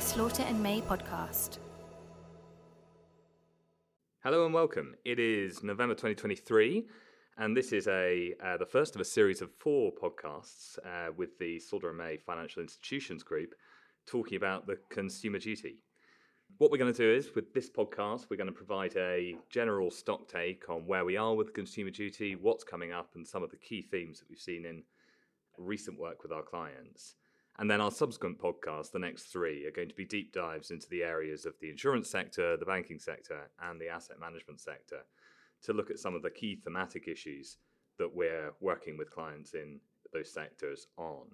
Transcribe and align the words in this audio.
a 0.00 0.02
Slaughter 0.02 0.44
and 0.44 0.62
May 0.62 0.80
podcast. 0.80 1.58
Hello 4.24 4.46
and 4.46 4.54
welcome. 4.54 4.94
It 5.04 5.18
is 5.18 5.62
November 5.62 5.92
2023, 5.92 6.86
and 7.36 7.54
this 7.54 7.70
is 7.70 7.86
a 7.86 8.32
uh, 8.42 8.56
the 8.56 8.64
first 8.64 8.94
of 8.94 9.02
a 9.02 9.04
series 9.04 9.42
of 9.42 9.50
four 9.52 9.92
podcasts 9.92 10.78
uh, 10.86 11.12
with 11.14 11.38
the 11.38 11.58
Slaughter 11.58 11.90
and 11.90 11.98
May 11.98 12.16
Financial 12.16 12.62
Institutions 12.62 13.22
Group, 13.22 13.52
talking 14.06 14.38
about 14.38 14.66
the 14.66 14.78
consumer 14.88 15.38
duty. 15.38 15.82
What 16.56 16.70
we're 16.70 16.78
going 16.78 16.94
to 16.94 16.98
do 16.98 17.12
is, 17.12 17.34
with 17.34 17.52
this 17.52 17.68
podcast, 17.68 18.30
we're 18.30 18.38
going 18.38 18.46
to 18.46 18.54
provide 18.54 18.96
a 18.96 19.36
general 19.50 19.90
stock 19.90 20.28
take 20.28 20.70
on 20.70 20.86
where 20.86 21.04
we 21.04 21.18
are 21.18 21.34
with 21.34 21.52
consumer 21.52 21.90
duty, 21.90 22.36
what's 22.36 22.64
coming 22.64 22.90
up, 22.90 23.10
and 23.16 23.28
some 23.28 23.42
of 23.42 23.50
the 23.50 23.58
key 23.58 23.82
themes 23.82 24.20
that 24.20 24.30
we've 24.30 24.38
seen 24.38 24.64
in 24.64 24.82
recent 25.58 25.98
work 25.98 26.22
with 26.22 26.32
our 26.32 26.42
clients. 26.42 27.16
And 27.60 27.70
then 27.70 27.82
our 27.82 27.90
subsequent 27.90 28.38
podcasts, 28.38 28.90
the 28.90 28.98
next 28.98 29.24
three, 29.24 29.66
are 29.66 29.70
going 29.70 29.90
to 29.90 29.94
be 29.94 30.06
deep 30.06 30.32
dives 30.32 30.70
into 30.70 30.88
the 30.88 31.02
areas 31.02 31.44
of 31.44 31.52
the 31.60 31.68
insurance 31.68 32.08
sector, 32.08 32.56
the 32.56 32.64
banking 32.64 32.98
sector, 32.98 33.50
and 33.62 33.78
the 33.78 33.88
asset 33.88 34.18
management 34.18 34.62
sector 34.62 35.00
to 35.64 35.74
look 35.74 35.90
at 35.90 35.98
some 35.98 36.14
of 36.14 36.22
the 36.22 36.30
key 36.30 36.56
thematic 36.56 37.06
issues 37.06 37.58
that 37.98 38.14
we're 38.14 38.54
working 38.62 38.96
with 38.96 39.10
clients 39.10 39.52
in 39.52 39.78
those 40.10 40.32
sectors 40.32 40.86
on. 40.96 41.26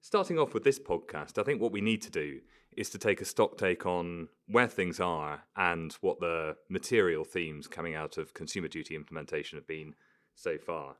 Starting 0.00 0.36
off 0.36 0.52
with 0.52 0.64
this 0.64 0.80
podcast, 0.80 1.38
I 1.38 1.44
think 1.44 1.62
what 1.62 1.70
we 1.70 1.80
need 1.80 2.02
to 2.02 2.10
do 2.10 2.40
is 2.76 2.90
to 2.90 2.98
take 2.98 3.20
a 3.20 3.24
stock 3.24 3.56
take 3.56 3.86
on 3.86 4.26
where 4.48 4.66
things 4.66 4.98
are 4.98 5.44
and 5.56 5.92
what 6.00 6.18
the 6.18 6.56
material 6.68 7.22
themes 7.22 7.68
coming 7.68 7.94
out 7.94 8.18
of 8.18 8.34
consumer 8.34 8.66
duty 8.68 8.96
implementation 8.96 9.58
have 9.58 9.68
been 9.68 9.94
so 10.34 10.58
far. 10.58 10.96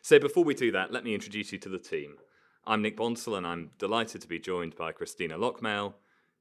So, 0.00 0.20
before 0.20 0.44
we 0.44 0.54
do 0.54 0.70
that, 0.70 0.92
let 0.92 1.02
me 1.02 1.12
introduce 1.12 1.50
you 1.50 1.58
to 1.58 1.68
the 1.68 1.78
team. 1.78 2.14
I'm 2.66 2.82
Nick 2.82 2.96
Bonsall, 2.96 3.36
and 3.36 3.46
I'm 3.46 3.70
delighted 3.78 4.20
to 4.20 4.28
be 4.28 4.38
joined 4.38 4.76
by 4.76 4.92
Christina 4.92 5.38
Lockmail, 5.38 5.94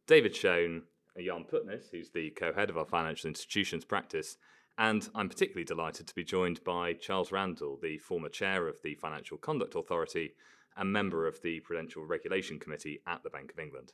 David 0.06 0.36
Schoen, 0.36 0.84
Jan 1.18 1.46
Putnis, 1.46 1.90
who's 1.92 2.10
the 2.10 2.32
co 2.32 2.52
head 2.52 2.70
of 2.70 2.78
our 2.78 2.86
financial 2.86 3.30
institutions 3.30 3.86
practice. 3.86 4.38
And 4.78 5.08
I'm 5.16 5.30
particularly 5.30 5.64
delighted 5.64 6.08
to 6.08 6.16
be 6.16 6.26
joined 6.26 6.62
by 6.66 6.94
Charles 6.94 7.32
Randell, 7.32 7.78
the 7.82 7.98
former 8.00 8.28
chair 8.28 8.68
of 8.68 8.82
the 8.84 8.96
Financial 8.96 9.38
Conduct 9.38 9.76
Authority 9.76 10.34
and 10.76 10.92
member 10.92 11.26
of 11.26 11.42
the 11.42 11.62
Prudential 11.62 12.06
Regulation 12.06 12.60
Committee 12.60 13.00
at 13.08 13.24
the 13.24 13.30
Bank 13.30 13.52
of 13.54 13.60
England. 13.60 13.94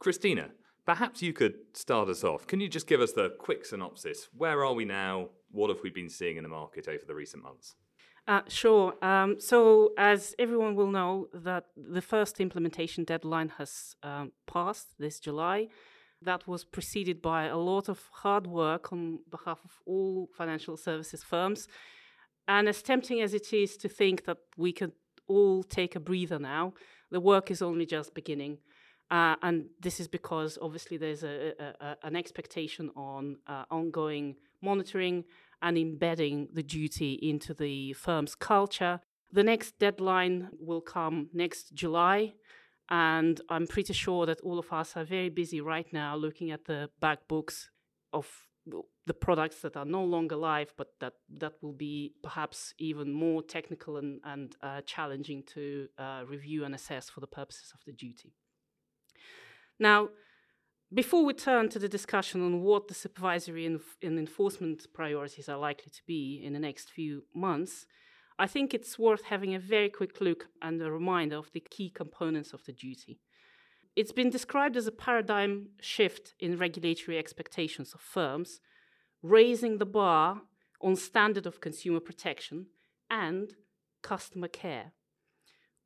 Christina, 0.00 0.50
perhaps 0.84 1.22
you 1.22 1.32
could 1.32 1.54
start 1.72 2.08
us 2.08 2.24
off. 2.24 2.48
Can 2.48 2.60
you 2.60 2.68
just 2.68 2.88
give 2.88 3.00
us 3.00 3.12
the 3.12 3.30
quick 3.38 3.64
synopsis? 3.64 4.28
Where 4.36 4.64
are 4.64 4.74
we 4.74 4.84
now? 4.84 5.28
What 5.52 5.70
have 5.70 5.82
we 5.84 5.90
been 5.90 6.10
seeing 6.10 6.36
in 6.36 6.42
the 6.42 6.48
market 6.48 6.88
over 6.88 7.04
the 7.06 7.14
recent 7.14 7.44
months? 7.44 7.76
Uh, 8.30 8.42
sure. 8.46 8.94
Um, 9.04 9.40
so, 9.40 9.92
as 9.98 10.36
everyone 10.38 10.76
will 10.76 10.92
know, 10.92 11.26
that 11.34 11.64
the 11.76 12.00
first 12.00 12.38
implementation 12.38 13.02
deadline 13.02 13.48
has 13.58 13.96
um, 14.04 14.30
passed 14.46 14.86
this 15.00 15.18
July. 15.18 15.66
That 16.22 16.46
was 16.46 16.62
preceded 16.62 17.20
by 17.20 17.46
a 17.46 17.56
lot 17.56 17.88
of 17.88 17.98
hard 18.12 18.46
work 18.46 18.92
on 18.92 19.18
behalf 19.28 19.58
of 19.64 19.72
all 19.84 20.28
financial 20.32 20.76
services 20.76 21.24
firms. 21.24 21.66
And 22.46 22.68
as 22.68 22.82
tempting 22.82 23.20
as 23.20 23.34
it 23.34 23.52
is 23.52 23.76
to 23.78 23.88
think 23.88 24.26
that 24.26 24.38
we 24.56 24.72
could 24.72 24.92
all 25.26 25.64
take 25.64 25.96
a 25.96 26.00
breather 26.00 26.38
now, 26.38 26.74
the 27.10 27.18
work 27.18 27.50
is 27.50 27.60
only 27.60 27.84
just 27.84 28.14
beginning. 28.14 28.58
Uh, 29.10 29.34
and 29.42 29.64
this 29.80 29.98
is 29.98 30.06
because 30.06 30.56
obviously 30.62 30.96
there's 30.96 31.24
a, 31.24 31.52
a, 31.58 31.84
a 31.84 31.96
an 32.04 32.14
expectation 32.14 32.90
on 32.94 33.38
uh, 33.48 33.64
ongoing 33.72 34.36
monitoring 34.62 35.24
and 35.62 35.76
embedding 35.76 36.48
the 36.52 36.62
duty 36.62 37.18
into 37.22 37.54
the 37.54 37.92
firm's 37.92 38.34
culture. 38.34 39.00
The 39.32 39.44
next 39.44 39.78
deadline 39.78 40.48
will 40.58 40.80
come 40.80 41.28
next 41.32 41.72
July, 41.74 42.34
and 42.88 43.40
I'm 43.48 43.66
pretty 43.66 43.92
sure 43.92 44.26
that 44.26 44.40
all 44.40 44.58
of 44.58 44.72
us 44.72 44.96
are 44.96 45.04
very 45.04 45.28
busy 45.28 45.60
right 45.60 45.86
now 45.92 46.16
looking 46.16 46.50
at 46.50 46.64
the 46.64 46.90
back 47.00 47.28
books 47.28 47.70
of 48.12 48.26
the 49.06 49.14
products 49.14 49.60
that 49.62 49.76
are 49.76 49.84
no 49.84 50.04
longer 50.04 50.36
live, 50.36 50.72
but 50.76 50.88
that, 51.00 51.14
that 51.38 51.54
will 51.62 51.72
be 51.72 52.12
perhaps 52.22 52.74
even 52.78 53.12
more 53.12 53.42
technical 53.42 53.96
and, 53.96 54.20
and 54.24 54.56
uh, 54.62 54.80
challenging 54.82 55.42
to 55.44 55.88
uh, 55.98 56.22
review 56.26 56.64
and 56.64 56.74
assess 56.74 57.08
for 57.08 57.20
the 57.20 57.26
purposes 57.26 57.72
of 57.74 57.80
the 57.86 57.92
duty. 57.92 58.32
Now, 59.78 60.10
before 60.92 61.24
we 61.24 61.32
turn 61.32 61.68
to 61.68 61.78
the 61.78 61.88
discussion 61.88 62.44
on 62.44 62.62
what 62.62 62.88
the 62.88 62.94
supervisory 62.94 63.64
and, 63.66 63.80
enforcement 64.02 64.86
priorities 64.92 65.48
are 65.48 65.58
likely 65.58 65.90
to 65.90 66.02
be 66.06 66.40
in 66.42 66.52
the 66.52 66.58
next 66.58 66.90
few 66.90 67.22
months, 67.34 67.86
I 68.38 68.46
think 68.46 68.74
it's 68.74 68.98
worth 68.98 69.24
having 69.24 69.54
a 69.54 69.60
very 69.60 69.88
quick 69.88 70.20
look 70.20 70.46
and 70.62 70.80
a 70.82 70.90
reminder 70.90 71.36
of 71.36 71.52
the 71.52 71.60
key 71.60 71.90
components 71.90 72.52
of 72.52 72.64
the 72.64 72.72
duty. 72.72 73.20
It's 73.94 74.12
been 74.12 74.30
described 74.30 74.76
as 74.76 74.86
a 74.86 74.92
paradigm 74.92 75.68
shift 75.80 76.34
in 76.40 76.58
regulatory 76.58 77.18
expectations 77.18 77.92
of 77.92 78.00
firms, 78.00 78.60
raising 79.22 79.78
the 79.78 79.86
bar 79.86 80.42
on 80.80 80.96
standard 80.96 81.46
of 81.46 81.60
consumer 81.60 82.00
protection 82.00 82.66
and 83.10 83.54
customer 84.02 84.48
care. 84.48 84.92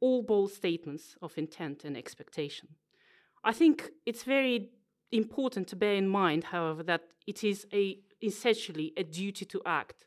All 0.00 0.22
bold 0.22 0.53
statements 0.53 1.16
of 1.20 1.37
intent 1.37 1.84
and 1.84 1.97
expectation. 1.97 2.69
I 3.43 3.53
think 3.53 3.91
it's 4.06 4.22
very 4.22 4.70
important 5.16 5.69
to 5.69 5.76
bear 5.76 5.94
in 5.94 6.08
mind, 6.08 6.44
however, 6.44 6.82
that 6.82 7.02
it 7.26 7.44
is 7.44 7.66
a, 7.72 7.98
essentially 8.22 8.92
a 8.97 9.04
duty 9.04 9.44
to 9.47 9.62
act. 9.64 10.06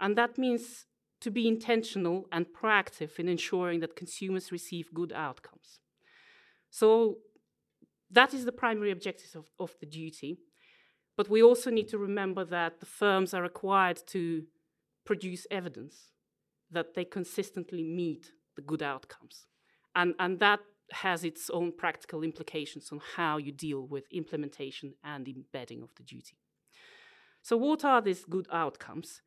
And 0.00 0.16
that 0.16 0.38
means 0.38 0.86
to 1.20 1.30
be 1.30 1.46
intentional 1.46 2.26
and 2.32 2.46
proactive 2.46 3.18
in 3.18 3.28
ensuring 3.28 3.80
that 3.80 3.96
consumers 3.96 4.52
receive 4.52 4.94
good 4.94 5.12
outcomes. 5.12 5.80
So 6.70 7.18
that 8.10 8.32
is 8.32 8.44
the 8.44 8.52
primary 8.52 8.90
objective 8.90 9.36
of, 9.36 9.50
of 9.58 9.76
the 9.80 9.86
duty. 9.86 10.38
But 11.16 11.28
we 11.28 11.42
also 11.42 11.70
need 11.70 11.88
to 11.88 11.98
remember 11.98 12.44
that 12.46 12.80
the 12.80 12.86
firms 12.86 13.34
are 13.34 13.42
required 13.42 14.00
to 14.08 14.44
produce 15.04 15.46
evidence 15.50 16.12
that 16.70 16.94
they 16.94 17.04
consistently 17.04 17.82
meet 17.82 18.32
the 18.56 18.62
good 18.62 18.82
outcomes. 18.82 19.46
And, 19.94 20.14
and 20.18 20.38
that 20.38 20.60
has 20.92 21.24
its 21.24 21.50
own 21.50 21.72
practical 21.72 22.22
implications 22.22 22.90
on 22.92 23.00
how 23.16 23.36
you 23.36 23.52
deal 23.52 23.86
with 23.86 24.04
implementation 24.12 24.94
and 25.04 25.28
embedding 25.28 25.82
of 25.82 25.94
the 25.96 26.02
duty. 26.02 26.36
So, 27.42 27.56
what 27.56 27.84
are 27.84 28.00
these 28.00 28.24
good 28.24 28.46
outcomes? 28.52 29.22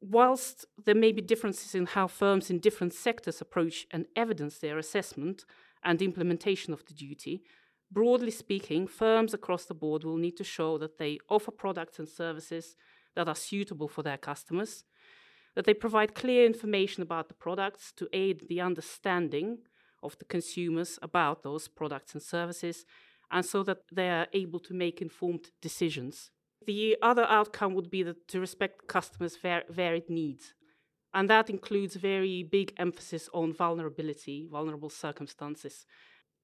Whilst 0.00 0.66
there 0.84 0.94
may 0.94 1.12
be 1.12 1.22
differences 1.22 1.74
in 1.74 1.86
how 1.86 2.06
firms 2.06 2.50
in 2.50 2.58
different 2.58 2.92
sectors 2.92 3.40
approach 3.40 3.86
and 3.90 4.06
evidence 4.14 4.58
their 4.58 4.76
assessment 4.76 5.44
and 5.82 6.02
implementation 6.02 6.72
of 6.72 6.84
the 6.84 6.92
duty, 6.92 7.42
broadly 7.90 8.30
speaking, 8.30 8.86
firms 8.86 9.32
across 9.32 9.64
the 9.64 9.74
board 9.74 10.04
will 10.04 10.18
need 10.18 10.36
to 10.36 10.44
show 10.44 10.76
that 10.78 10.98
they 10.98 11.18
offer 11.30 11.50
products 11.50 11.98
and 11.98 12.08
services 12.08 12.76
that 13.14 13.28
are 13.28 13.34
suitable 13.34 13.88
for 13.88 14.02
their 14.02 14.18
customers, 14.18 14.84
that 15.54 15.64
they 15.64 15.74
provide 15.74 16.14
clear 16.14 16.44
information 16.44 17.02
about 17.02 17.28
the 17.28 17.34
products 17.34 17.92
to 17.96 18.08
aid 18.12 18.46
the 18.48 18.60
understanding 18.60 19.58
of 20.04 20.18
the 20.18 20.24
consumers 20.24 20.98
about 21.02 21.42
those 21.42 21.68
products 21.68 22.14
and 22.14 22.22
services, 22.22 22.84
and 23.30 23.44
so 23.44 23.62
that 23.62 23.78
they 23.92 24.10
are 24.10 24.28
able 24.32 24.60
to 24.60 24.74
make 24.74 25.02
informed 25.02 25.50
decisions. 25.60 26.30
The 26.66 26.96
other 27.02 27.24
outcome 27.24 27.74
would 27.74 27.90
be 27.90 28.02
that 28.02 28.28
to 28.28 28.40
respect 28.40 28.86
customers' 28.86 29.36
var- 29.36 29.64
varied 29.68 30.08
needs. 30.08 30.54
And 31.12 31.30
that 31.30 31.50
includes 31.50 31.94
very 31.96 32.42
big 32.42 32.72
emphasis 32.76 33.28
on 33.32 33.52
vulnerability, 33.52 34.48
vulnerable 34.50 34.90
circumstances. 34.90 35.86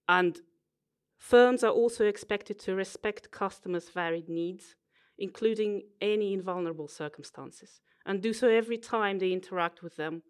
And 0.08 0.40
firms 1.18 1.64
are 1.64 1.72
also 1.72 2.06
expected 2.06 2.58
to 2.60 2.74
respect 2.74 3.30
customers' 3.30 3.88
varied 3.88 4.28
needs, 4.28 4.76
including 5.18 5.82
any 6.00 6.32
invulnerable 6.32 6.88
circumstances, 6.88 7.80
and 8.06 8.22
do 8.22 8.32
so 8.32 8.48
every 8.48 8.78
time 8.78 9.18
they 9.18 9.32
interact 9.32 9.82
with 9.82 9.96
them 9.96 10.22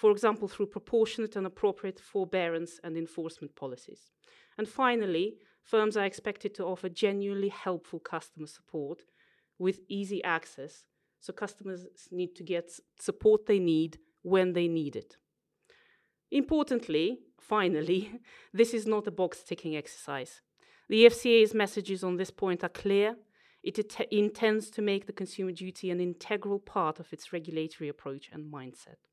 for 0.00 0.10
example, 0.10 0.48
through 0.48 0.64
proportionate 0.64 1.36
and 1.36 1.46
appropriate 1.46 2.00
forbearance 2.00 2.80
and 2.82 2.96
enforcement 2.96 3.54
policies. 3.54 4.10
And 4.56 4.66
finally, 4.66 5.34
firms 5.62 5.94
are 5.94 6.06
expected 6.06 6.54
to 6.54 6.64
offer 6.64 6.88
genuinely 6.88 7.50
helpful 7.50 8.00
customer 8.00 8.46
support 8.46 9.02
with 9.58 9.80
easy 9.90 10.24
access, 10.24 10.86
so 11.20 11.34
customers 11.34 11.86
need 12.10 12.34
to 12.36 12.42
get 12.42 12.70
support 12.98 13.44
they 13.44 13.58
need 13.58 13.98
when 14.22 14.54
they 14.54 14.68
need 14.68 14.96
it. 14.96 15.18
Importantly, 16.30 17.18
finally, 17.38 18.10
this 18.54 18.72
is 18.72 18.86
not 18.86 19.06
a 19.06 19.10
box 19.10 19.42
ticking 19.42 19.76
exercise. 19.76 20.40
The 20.88 21.04
FCA's 21.04 21.52
messages 21.52 22.02
on 22.02 22.16
this 22.16 22.30
point 22.30 22.64
are 22.64 22.70
clear. 22.70 23.16
It 23.62 23.76
intends 24.10 24.70
to 24.70 24.80
make 24.80 25.06
the 25.06 25.12
consumer 25.12 25.52
duty 25.52 25.90
an 25.90 26.00
integral 26.00 26.58
part 26.58 27.00
of 27.00 27.12
its 27.12 27.34
regulatory 27.34 27.90
approach 27.90 28.30
and 28.32 28.50
mindset. 28.50 29.09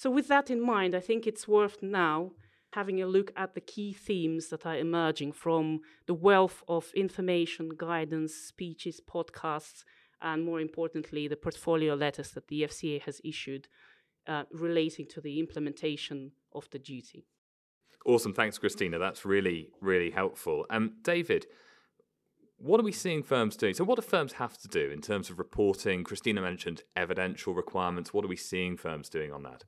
So, 0.00 0.08
with 0.08 0.28
that 0.28 0.48
in 0.48 0.62
mind, 0.62 0.94
I 0.94 1.00
think 1.00 1.26
it's 1.26 1.46
worth 1.46 1.82
now 1.82 2.30
having 2.72 3.02
a 3.02 3.06
look 3.06 3.32
at 3.36 3.54
the 3.54 3.60
key 3.60 3.92
themes 3.92 4.48
that 4.48 4.64
are 4.64 4.78
emerging 4.78 5.32
from 5.32 5.80
the 6.06 6.14
wealth 6.14 6.62
of 6.68 6.90
information, 6.94 7.72
guidance, 7.76 8.32
speeches, 8.32 8.98
podcasts, 8.98 9.84
and 10.22 10.42
more 10.42 10.58
importantly, 10.58 11.28
the 11.28 11.36
portfolio 11.36 11.92
letters 11.92 12.30
that 12.30 12.48
the 12.48 12.62
FCA 12.62 13.02
has 13.02 13.20
issued 13.22 13.68
uh, 14.26 14.44
relating 14.50 15.04
to 15.08 15.20
the 15.20 15.38
implementation 15.38 16.32
of 16.54 16.66
the 16.70 16.78
duty. 16.78 17.26
Awesome. 18.06 18.32
Thanks, 18.32 18.56
Christina. 18.56 18.98
That's 18.98 19.26
really, 19.26 19.68
really 19.82 20.12
helpful. 20.12 20.64
Um, 20.70 20.94
David, 21.02 21.46
what 22.56 22.80
are 22.80 22.84
we 22.84 22.92
seeing 22.92 23.22
firms 23.22 23.54
doing? 23.54 23.74
So, 23.74 23.84
what 23.84 23.96
do 23.96 24.02
firms 24.02 24.32
have 24.44 24.56
to 24.60 24.68
do 24.68 24.90
in 24.90 25.02
terms 25.02 25.28
of 25.28 25.38
reporting? 25.38 26.04
Christina 26.04 26.40
mentioned 26.40 26.84
evidential 26.96 27.52
requirements. 27.52 28.14
What 28.14 28.24
are 28.24 28.28
we 28.28 28.36
seeing 28.36 28.78
firms 28.78 29.10
doing 29.10 29.30
on 29.30 29.42
that? 29.42 29.64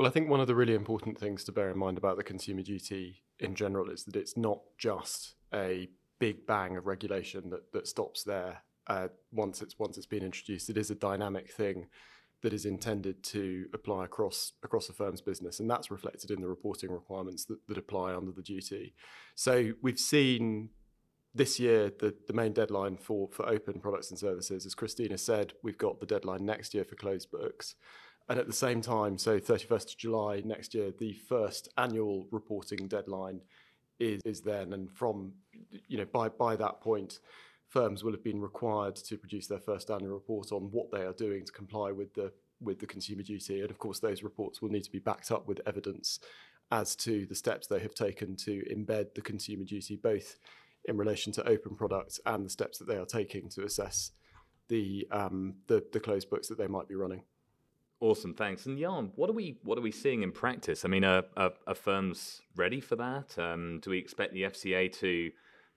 Well, 0.00 0.08
I 0.08 0.12
think 0.12 0.30
one 0.30 0.40
of 0.40 0.46
the 0.46 0.54
really 0.54 0.72
important 0.72 1.18
things 1.18 1.44
to 1.44 1.52
bear 1.52 1.68
in 1.68 1.76
mind 1.76 1.98
about 1.98 2.16
the 2.16 2.24
consumer 2.24 2.62
duty 2.62 3.22
in 3.38 3.54
general 3.54 3.90
is 3.90 4.04
that 4.04 4.16
it's 4.16 4.34
not 4.34 4.60
just 4.78 5.34
a 5.52 5.90
big 6.18 6.46
bang 6.46 6.78
of 6.78 6.86
regulation 6.86 7.50
that, 7.50 7.70
that 7.74 7.86
stops 7.86 8.24
there 8.24 8.62
uh, 8.86 9.08
once 9.30 9.60
it's 9.60 9.78
once 9.78 9.98
it's 9.98 10.06
been 10.06 10.22
introduced. 10.24 10.70
It 10.70 10.78
is 10.78 10.90
a 10.90 10.94
dynamic 10.94 11.52
thing 11.52 11.88
that 12.42 12.54
is 12.54 12.64
intended 12.64 13.22
to 13.24 13.66
apply 13.74 14.06
across 14.06 14.52
across 14.62 14.88
a 14.88 14.94
firm's 14.94 15.20
business, 15.20 15.60
and 15.60 15.70
that's 15.70 15.90
reflected 15.90 16.30
in 16.30 16.40
the 16.40 16.48
reporting 16.48 16.90
requirements 16.90 17.44
that, 17.44 17.58
that 17.68 17.76
apply 17.76 18.14
under 18.14 18.32
the 18.32 18.40
duty. 18.40 18.94
So 19.34 19.72
we've 19.82 19.98
seen 20.00 20.70
this 21.34 21.60
year 21.60 21.92
the, 22.00 22.14
the 22.26 22.32
main 22.32 22.54
deadline 22.54 22.96
for, 22.96 23.28
for 23.32 23.46
open 23.46 23.80
products 23.80 24.08
and 24.08 24.18
services, 24.18 24.64
as 24.64 24.74
Christina 24.74 25.18
said, 25.18 25.52
we've 25.62 25.76
got 25.76 26.00
the 26.00 26.06
deadline 26.06 26.46
next 26.46 26.72
year 26.72 26.86
for 26.86 26.94
closed 26.94 27.30
books. 27.30 27.74
And 28.30 28.38
at 28.38 28.46
the 28.46 28.52
same 28.52 28.80
time, 28.80 29.18
so 29.18 29.40
31st 29.40 29.90
of 29.90 29.98
July 29.98 30.42
next 30.44 30.72
year, 30.72 30.92
the 30.96 31.14
first 31.14 31.68
annual 31.76 32.28
reporting 32.30 32.86
deadline 32.86 33.40
is, 33.98 34.22
is 34.24 34.40
then. 34.40 34.72
And 34.72 34.88
from, 34.88 35.32
you 35.88 35.98
know, 35.98 36.04
by, 36.04 36.28
by 36.28 36.54
that 36.54 36.80
point, 36.80 37.18
firms 37.66 38.04
will 38.04 38.12
have 38.12 38.22
been 38.22 38.40
required 38.40 38.94
to 38.94 39.18
produce 39.18 39.48
their 39.48 39.58
first 39.58 39.90
annual 39.90 40.12
report 40.12 40.52
on 40.52 40.70
what 40.70 40.92
they 40.92 41.02
are 41.02 41.12
doing 41.12 41.44
to 41.44 41.50
comply 41.50 41.90
with 41.90 42.14
the 42.14 42.32
with 42.60 42.78
the 42.78 42.86
consumer 42.86 43.22
duty. 43.22 43.62
And 43.62 43.70
of 43.70 43.78
course, 43.78 43.98
those 43.98 44.22
reports 44.22 44.62
will 44.62 44.68
need 44.68 44.84
to 44.84 44.92
be 44.92 45.00
backed 45.00 45.32
up 45.32 45.48
with 45.48 45.60
evidence 45.66 46.20
as 46.70 46.94
to 46.94 47.26
the 47.26 47.34
steps 47.34 47.66
they 47.66 47.80
have 47.80 47.94
taken 47.94 48.36
to 48.36 48.62
embed 48.70 49.14
the 49.14 49.22
consumer 49.22 49.64
duty, 49.64 49.96
both 49.96 50.36
in 50.84 50.96
relation 50.96 51.32
to 51.32 51.48
open 51.48 51.74
products 51.74 52.20
and 52.26 52.46
the 52.46 52.50
steps 52.50 52.78
that 52.78 52.86
they 52.86 52.96
are 52.96 53.06
taking 53.06 53.48
to 53.48 53.64
assess 53.64 54.12
the 54.68 55.08
um, 55.10 55.54
the, 55.66 55.84
the 55.92 55.98
closed 55.98 56.30
books 56.30 56.46
that 56.46 56.58
they 56.58 56.68
might 56.68 56.86
be 56.86 56.94
running. 56.94 57.22
Awesome, 58.00 58.32
thanks. 58.32 58.64
And 58.64 58.78
Jan, 58.78 59.12
what 59.14 59.28
are 59.28 59.34
we 59.34 59.58
what 59.62 59.76
are 59.76 59.82
we 59.82 59.92
seeing 59.92 60.22
in 60.22 60.32
practice? 60.32 60.86
I 60.86 60.88
mean, 60.88 61.04
are, 61.04 61.24
are, 61.36 61.52
are 61.66 61.74
firms 61.74 62.40
ready 62.56 62.80
for 62.80 62.96
that? 62.96 63.38
Um, 63.38 63.78
do 63.82 63.90
we 63.90 63.98
expect 63.98 64.32
the 64.32 64.44
FCA 64.44 64.90
to 65.00 65.30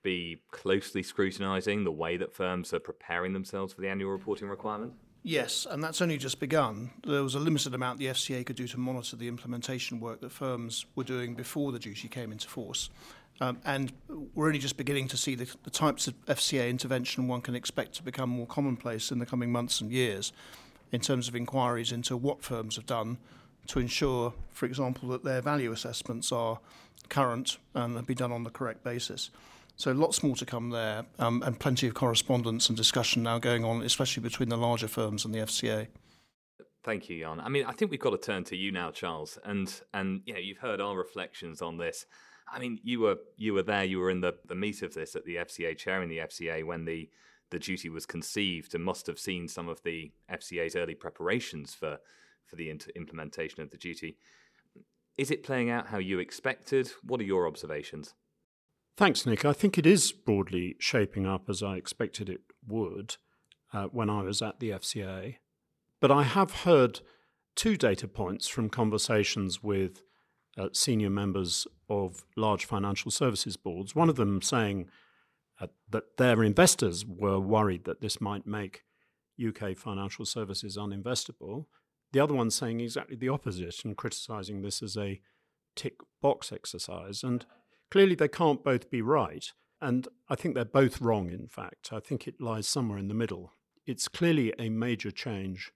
be 0.03 0.41
closely 0.51 1.03
scrutinising 1.03 1.83
the 1.83 1.91
way 1.91 2.15
that 2.17 2.33
firms 2.33 2.73
are 2.73 2.79
preparing 2.79 3.33
themselves 3.33 3.73
for 3.73 3.81
the 3.81 3.89
annual 3.89 4.11
reporting 4.11 4.47
requirement? 4.47 4.93
Yes, 5.25 5.65
and 5.69 5.81
that's 5.83 6.01
only 6.01 6.17
just 6.17 6.39
begun. 6.39 6.91
There 7.05 7.23
was 7.23 7.35
a 7.35 7.39
limited 7.39 7.73
amount 7.73 7.99
the 7.99 8.07
FCA 8.07 8.45
could 8.45 8.57
do 8.57 8.67
to 8.67 8.77
monitor 8.77 9.15
the 9.15 9.29
implementation 9.29 10.01
work 10.01 10.19
that 10.21 10.31
firms 10.31 10.85
were 10.95 11.05
doing 11.05 11.33
before 11.33 11.71
the 11.71 11.79
duty 11.79 12.09
came 12.09 12.33
into 12.33 12.49
force. 12.49 12.89
Um, 13.39 13.59
and 13.65 13.93
we're 14.35 14.47
only 14.47 14.59
just 14.59 14.77
beginning 14.77 15.07
to 15.09 15.17
see 15.17 15.35
the, 15.35 15.49
the 15.63 15.69
types 15.69 16.07
of 16.07 16.13
FCA 16.25 16.69
intervention 16.69 17.27
one 17.27 17.41
can 17.41 17.55
expect 17.55 17.93
to 17.95 18.03
become 18.03 18.29
more 18.29 18.45
commonplace 18.45 19.11
in 19.11 19.19
the 19.19 19.25
coming 19.25 19.51
months 19.51 19.81
and 19.81 19.91
years 19.91 20.33
in 20.93 21.01
terms 21.01 21.27
of 21.27 21.35
inquiries 21.35 21.91
into 21.91 22.15
what 22.15 22.41
firms 22.41 22.77
have 22.77 22.85
done 22.85 23.17
to 23.67 23.79
ensure, 23.79 24.33
for 24.51 24.65
example, 24.65 25.09
that 25.09 25.23
their 25.23 25.41
value 25.41 25.71
assessments 25.71 26.31
are 26.31 26.59
current 27.09 27.57
and 27.73 27.95
have 27.95 28.05
been 28.05 28.15
done 28.17 28.31
on 28.31 28.43
the 28.43 28.49
correct 28.49 28.83
basis. 28.83 29.31
So 29.75 29.91
lots 29.91 30.21
more 30.21 30.35
to 30.35 30.45
come 30.45 30.69
there, 30.69 31.05
um, 31.17 31.41
and 31.41 31.59
plenty 31.59 31.87
of 31.87 31.95
correspondence 31.95 32.69
and 32.69 32.77
discussion 32.77 33.23
now 33.23 33.39
going 33.39 33.65
on, 33.65 33.81
especially 33.81 34.21
between 34.21 34.49
the 34.49 34.57
larger 34.57 34.87
firms 34.87 35.25
and 35.25 35.33
the 35.33 35.39
FCA. 35.39 35.87
Thank 36.83 37.09
you, 37.09 37.21
Jan. 37.21 37.39
I 37.39 37.49
mean, 37.49 37.65
I 37.65 37.71
think 37.71 37.89
we've 37.89 37.99
got 37.99 38.11
to 38.11 38.17
turn 38.17 38.43
to 38.45 38.55
you 38.55 38.71
now, 38.71 38.91
Charles, 38.91 39.39
and 39.43 39.73
and 39.93 40.21
you 40.25 40.33
know 40.33 40.39
you've 40.39 40.57
heard 40.57 40.79
our 40.79 40.95
reflections 40.95 41.61
on 41.61 41.77
this. 41.77 42.05
I 42.51 42.59
mean, 42.59 42.79
you 42.83 42.99
were 42.99 43.17
you 43.37 43.53
were 43.53 43.63
there, 43.63 43.85
you 43.85 43.99
were 43.99 44.11
in 44.11 44.21
the, 44.21 44.35
the 44.45 44.53
meat 44.53 44.83
of 44.83 44.93
this 44.93 45.15
at 45.15 45.25
the 45.25 45.37
FCA, 45.37 45.77
chairing 45.77 46.09
the 46.09 46.19
FCA 46.19 46.63
when 46.65 46.85
the 46.85 47.09
the 47.53 47.59
duty 47.59 47.89
was 47.89 48.05
conceived, 48.05 48.75
and 48.75 48.83
must 48.83 49.07
have 49.07 49.19
seen 49.19 49.47
some 49.47 49.69
of 49.69 49.81
the 49.83 50.11
FCA's 50.31 50.75
early 50.75 50.95
preparations 50.95 51.73
for 51.73 51.99
for 52.45 52.57
the 52.57 52.69
implementation 52.95 53.61
of 53.61 53.71
the 53.71 53.77
duty. 53.77 54.17
Is 55.17 55.31
it 55.31 55.43
playing 55.43 55.69
out 55.69 55.87
how 55.87 55.97
you 55.97 56.19
expected? 56.19 56.91
What 57.01 57.21
are 57.21 57.25
your 57.25 57.47
observations? 57.47 58.13
Thanks, 58.97 59.25
Nick. 59.25 59.45
I 59.45 59.53
think 59.53 59.77
it 59.77 59.85
is 59.85 60.11
broadly 60.11 60.75
shaping 60.79 61.25
up 61.25 61.49
as 61.49 61.63
I 61.63 61.77
expected 61.77 62.29
it 62.29 62.41
would 62.67 63.15
uh, 63.71 63.85
when 63.85 64.09
I 64.09 64.21
was 64.21 64.41
at 64.41 64.59
the 64.59 64.71
FCA. 64.71 65.37
But 65.99 66.11
I 66.11 66.23
have 66.23 66.51
heard 66.51 66.99
two 67.55 67.77
data 67.77 68.07
points 68.07 68.47
from 68.47 68.69
conversations 68.69 69.63
with 69.63 70.03
uh, 70.57 70.69
senior 70.73 71.09
members 71.09 71.65
of 71.89 72.25
large 72.35 72.65
financial 72.65 73.09
services 73.09 73.57
boards. 73.57 73.95
One 73.95 74.09
of 74.09 74.15
them 74.15 74.41
saying 74.41 74.89
uh, 75.63 75.67
that 75.89 76.17
their 76.17 76.43
investors 76.43 77.05
were 77.05 77.39
worried 77.39 77.85
that 77.85 78.01
this 78.01 78.19
might 78.19 78.45
make 78.45 78.83
UK 79.43 79.75
financial 79.77 80.25
services 80.25 80.77
uninvestable. 80.77 81.65
The 82.11 82.19
other 82.19 82.33
one 82.33 82.51
saying 82.51 82.79
exactly 82.79 83.15
the 83.15 83.29
opposite 83.29 83.83
and 83.83 83.97
criticising 83.97 84.61
this 84.61 84.83
as 84.83 84.95
a 84.97 85.21
tick 85.75 85.95
box 86.21 86.51
exercise. 86.51 87.23
And 87.23 87.45
Clearly, 87.93 88.15
they 88.15 88.27
can't 88.27 88.63
both 88.63 88.89
be 88.89 89.03
right. 89.03 89.45
And 89.79 90.07
I 90.27 90.33
think 90.33 90.55
they're 90.55 90.65
both 90.65 90.99
wrong, 90.99 91.29
in 91.29 91.47
fact. 91.47 91.93
I 91.93 91.99
think 91.99 92.27
it 92.27 92.41
lies 92.41 92.67
somewhere 92.67 92.97
in 92.97 93.07
the 93.07 93.13
middle. 93.13 93.53
It's 93.85 94.07
clearly 94.07 94.51
a 94.57 94.69
major 94.69 95.11
change 95.11 95.71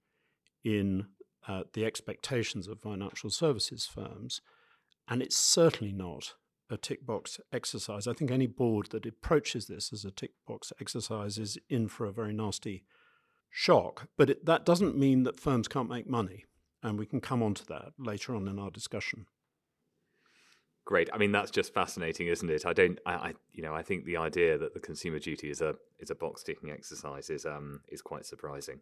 in 0.63 1.05
uh, 1.47 1.65
the 1.73 1.85
expectations 1.85 2.67
of 2.67 2.81
financial 2.81 3.29
services 3.29 3.85
firms. 3.85 4.41
And 5.07 5.21
it's 5.21 5.37
certainly 5.37 5.93
not 5.93 6.33
a 6.69 6.77
tick 6.77 7.05
box 7.05 7.39
exercise. 7.51 8.07
I 8.07 8.13
think 8.13 8.31
any 8.31 8.47
board 8.47 8.87
that 8.91 9.05
approaches 9.05 9.67
this 9.67 9.93
as 9.93 10.05
a 10.05 10.11
tick 10.11 10.31
box 10.47 10.73
exercise 10.81 11.37
is 11.37 11.57
in 11.69 11.87
for 11.87 12.05
a 12.05 12.11
very 12.11 12.33
nasty 12.33 12.83
shock. 13.49 14.07
But 14.17 14.29
it, 14.29 14.45
that 14.45 14.65
doesn't 14.65 14.97
mean 14.97 15.23
that 15.23 15.39
firms 15.39 15.67
can't 15.67 15.89
make 15.89 16.09
money. 16.09 16.45
And 16.83 16.99
we 16.99 17.05
can 17.05 17.21
come 17.21 17.41
on 17.41 17.53
to 17.55 17.65
that 17.67 17.93
later 17.97 18.35
on 18.35 18.47
in 18.47 18.59
our 18.59 18.69
discussion. 18.69 19.25
Great. 20.85 21.09
I 21.11 21.17
mean, 21.17 21.33
that's 21.33 21.51
just 21.51 21.73
fascinating, 21.73 22.27
isn't 22.27 22.49
it? 22.49 22.65
I 22.65 22.71
don't, 22.71 22.97
I, 23.05 23.13
I, 23.13 23.33
you 23.51 23.61
know, 23.61 23.73
I 23.73 23.81
think 23.81 24.05
the 24.05 24.15
idea 24.15 24.57
that 24.57 24.73
the 24.73 24.79
consumer 24.79 25.19
duty 25.19 25.49
is 25.49 25.59
a 25.59 25.75
is 25.99 26.11
a 26.11 26.15
box 26.15 26.43
ticking 26.43 26.71
exercise 26.71 27.29
is 27.29 27.45
um 27.45 27.81
is 27.89 28.01
quite 28.01 28.25
surprising. 28.25 28.79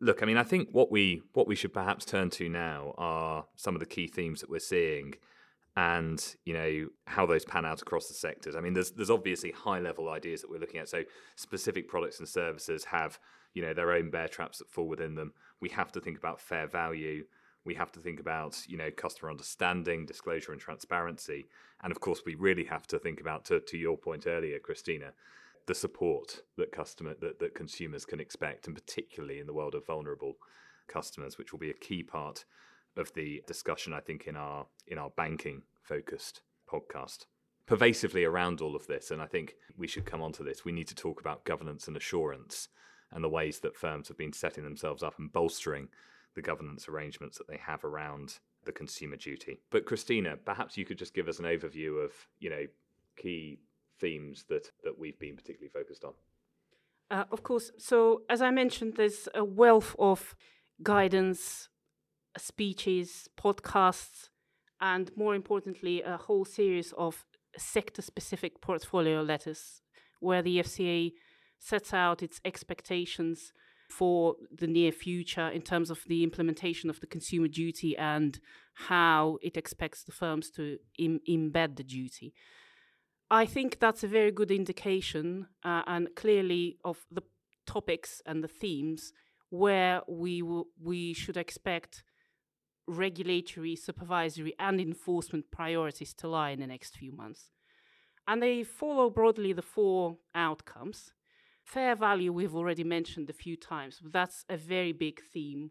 Look, 0.00 0.22
I 0.22 0.26
mean, 0.26 0.36
I 0.36 0.44
think 0.44 0.68
what 0.70 0.92
we 0.92 1.22
what 1.32 1.48
we 1.48 1.56
should 1.56 1.72
perhaps 1.72 2.04
turn 2.04 2.30
to 2.30 2.48
now 2.48 2.94
are 2.96 3.46
some 3.56 3.74
of 3.74 3.80
the 3.80 3.86
key 3.86 4.06
themes 4.06 4.40
that 4.40 4.50
we're 4.50 4.60
seeing, 4.60 5.14
and 5.76 6.36
you 6.44 6.52
know 6.52 6.88
how 7.06 7.26
those 7.26 7.44
pan 7.44 7.64
out 7.64 7.80
across 7.80 8.08
the 8.08 8.14
sectors. 8.14 8.56
I 8.56 8.60
mean, 8.60 8.74
there's 8.74 8.90
there's 8.90 9.10
obviously 9.10 9.52
high 9.52 9.80
level 9.80 10.08
ideas 10.08 10.40
that 10.42 10.50
we're 10.50 10.60
looking 10.60 10.80
at. 10.80 10.88
So 10.88 11.04
specific 11.36 11.88
products 11.88 12.18
and 12.18 12.28
services 12.28 12.84
have 12.84 13.18
you 13.54 13.62
know 13.62 13.74
their 13.74 13.92
own 13.92 14.10
bear 14.10 14.28
traps 14.28 14.58
that 14.58 14.70
fall 14.70 14.88
within 14.88 15.14
them. 15.14 15.32
We 15.60 15.68
have 15.70 15.92
to 15.92 16.00
think 16.00 16.18
about 16.18 16.40
fair 16.40 16.66
value 16.66 17.24
we 17.64 17.74
have 17.74 17.92
to 17.92 18.00
think 18.00 18.20
about 18.20 18.58
you 18.68 18.76
know 18.76 18.90
customer 18.90 19.30
understanding 19.30 20.06
disclosure 20.06 20.52
and 20.52 20.60
transparency 20.60 21.46
and 21.82 21.90
of 21.90 22.00
course 22.00 22.22
we 22.24 22.34
really 22.34 22.64
have 22.64 22.86
to 22.86 22.98
think 22.98 23.20
about 23.20 23.44
to, 23.44 23.60
to 23.60 23.76
your 23.76 23.96
point 23.96 24.26
earlier 24.26 24.58
christina 24.58 25.12
the 25.66 25.74
support 25.74 26.42
that 26.56 26.72
customer 26.72 27.14
that, 27.20 27.38
that 27.38 27.54
consumers 27.54 28.04
can 28.04 28.20
expect 28.20 28.66
and 28.66 28.74
particularly 28.74 29.38
in 29.38 29.46
the 29.46 29.52
world 29.52 29.74
of 29.74 29.86
vulnerable 29.86 30.36
customers 30.88 31.38
which 31.38 31.52
will 31.52 31.58
be 31.58 31.70
a 31.70 31.74
key 31.74 32.02
part 32.02 32.44
of 32.96 33.12
the 33.14 33.42
discussion 33.46 33.92
i 33.92 34.00
think 34.00 34.26
in 34.26 34.36
our 34.36 34.66
in 34.86 34.98
our 34.98 35.10
banking 35.10 35.62
focused 35.82 36.42
podcast 36.70 37.26
pervasively 37.66 38.24
around 38.24 38.60
all 38.60 38.74
of 38.74 38.86
this 38.86 39.10
and 39.10 39.22
i 39.22 39.26
think 39.26 39.54
we 39.76 39.86
should 39.86 40.04
come 40.04 40.22
on 40.22 40.32
to 40.32 40.42
this 40.42 40.64
we 40.64 40.72
need 40.72 40.88
to 40.88 40.94
talk 40.94 41.20
about 41.20 41.44
governance 41.44 41.86
and 41.88 41.96
assurance 41.96 42.68
and 43.12 43.24
the 43.24 43.28
ways 43.28 43.60
that 43.60 43.76
firms 43.76 44.08
have 44.08 44.18
been 44.18 44.32
setting 44.32 44.64
themselves 44.64 45.02
up 45.02 45.18
and 45.18 45.32
bolstering 45.32 45.88
the 46.34 46.42
governance 46.42 46.88
arrangements 46.88 47.38
that 47.38 47.48
they 47.48 47.58
have 47.58 47.84
around 47.84 48.38
the 48.64 48.72
consumer 48.72 49.16
duty. 49.16 49.60
But 49.70 49.86
Christina, 49.86 50.36
perhaps 50.36 50.76
you 50.76 50.84
could 50.84 50.98
just 50.98 51.14
give 51.14 51.28
us 51.28 51.38
an 51.38 51.44
overview 51.44 52.04
of, 52.04 52.12
you 52.38 52.50
know, 52.50 52.66
key 53.16 53.58
themes 53.98 54.44
that, 54.48 54.70
that 54.84 54.98
we've 54.98 55.18
been 55.18 55.36
particularly 55.36 55.70
focused 55.70 56.04
on. 56.04 56.12
Uh, 57.10 57.24
of 57.32 57.42
course. 57.42 57.72
So, 57.78 58.22
as 58.28 58.40
I 58.40 58.50
mentioned, 58.50 58.94
there's 58.96 59.28
a 59.34 59.42
wealth 59.42 59.96
of 59.98 60.36
guidance, 60.82 61.68
speeches, 62.38 63.28
podcasts, 63.38 64.28
and 64.80 65.10
more 65.16 65.34
importantly, 65.34 66.02
a 66.02 66.16
whole 66.16 66.44
series 66.44 66.92
of 66.96 67.24
sector 67.56 68.02
specific 68.02 68.60
portfolio 68.60 69.22
letters 69.22 69.82
where 70.20 70.42
the 70.42 70.58
FCA 70.58 71.12
sets 71.58 71.92
out 71.92 72.22
its 72.22 72.40
expectations 72.44 73.52
for 73.90 74.36
the 74.56 74.66
near 74.66 74.92
future 74.92 75.48
in 75.48 75.62
terms 75.62 75.90
of 75.90 76.00
the 76.06 76.22
implementation 76.22 76.88
of 76.88 77.00
the 77.00 77.06
consumer 77.06 77.48
duty 77.48 77.96
and 77.96 78.38
how 78.74 79.36
it 79.42 79.56
expects 79.56 80.04
the 80.04 80.12
firms 80.12 80.50
to 80.50 80.78
Im- 80.98 81.20
embed 81.28 81.76
the 81.76 81.82
duty. 81.82 82.32
I 83.30 83.46
think 83.46 83.78
that's 83.78 84.02
a 84.04 84.08
very 84.08 84.30
good 84.30 84.50
indication 84.50 85.48
uh, 85.64 85.82
and 85.86 86.08
clearly 86.16 86.78
of 86.84 86.98
the 87.10 87.22
topics 87.66 88.22
and 88.26 88.42
the 88.42 88.48
themes 88.48 89.12
where 89.50 90.02
we 90.08 90.40
w- 90.40 90.66
we 90.80 91.12
should 91.12 91.36
expect 91.36 92.04
regulatory, 92.90 93.76
supervisory, 93.76 94.54
and 94.58 94.80
enforcement 94.80 95.50
priorities 95.50 96.12
to 96.14 96.28
lie 96.28 96.50
in 96.50 96.60
the 96.60 96.66
next 96.66 96.96
few 96.96 97.12
months. 97.12 97.50
And 98.26 98.42
they 98.42 98.62
follow 98.64 99.10
broadly 99.10 99.52
the 99.52 99.62
four 99.62 100.18
outcomes. 100.34 101.12
Fair 101.64 101.94
value, 101.94 102.32
we've 102.32 102.54
already 102.54 102.84
mentioned 102.84 103.30
a 103.30 103.32
few 103.32 103.56
times, 103.56 104.00
but 104.02 104.12
that's 104.12 104.44
a 104.48 104.56
very 104.56 104.92
big 104.92 105.20
theme. 105.32 105.70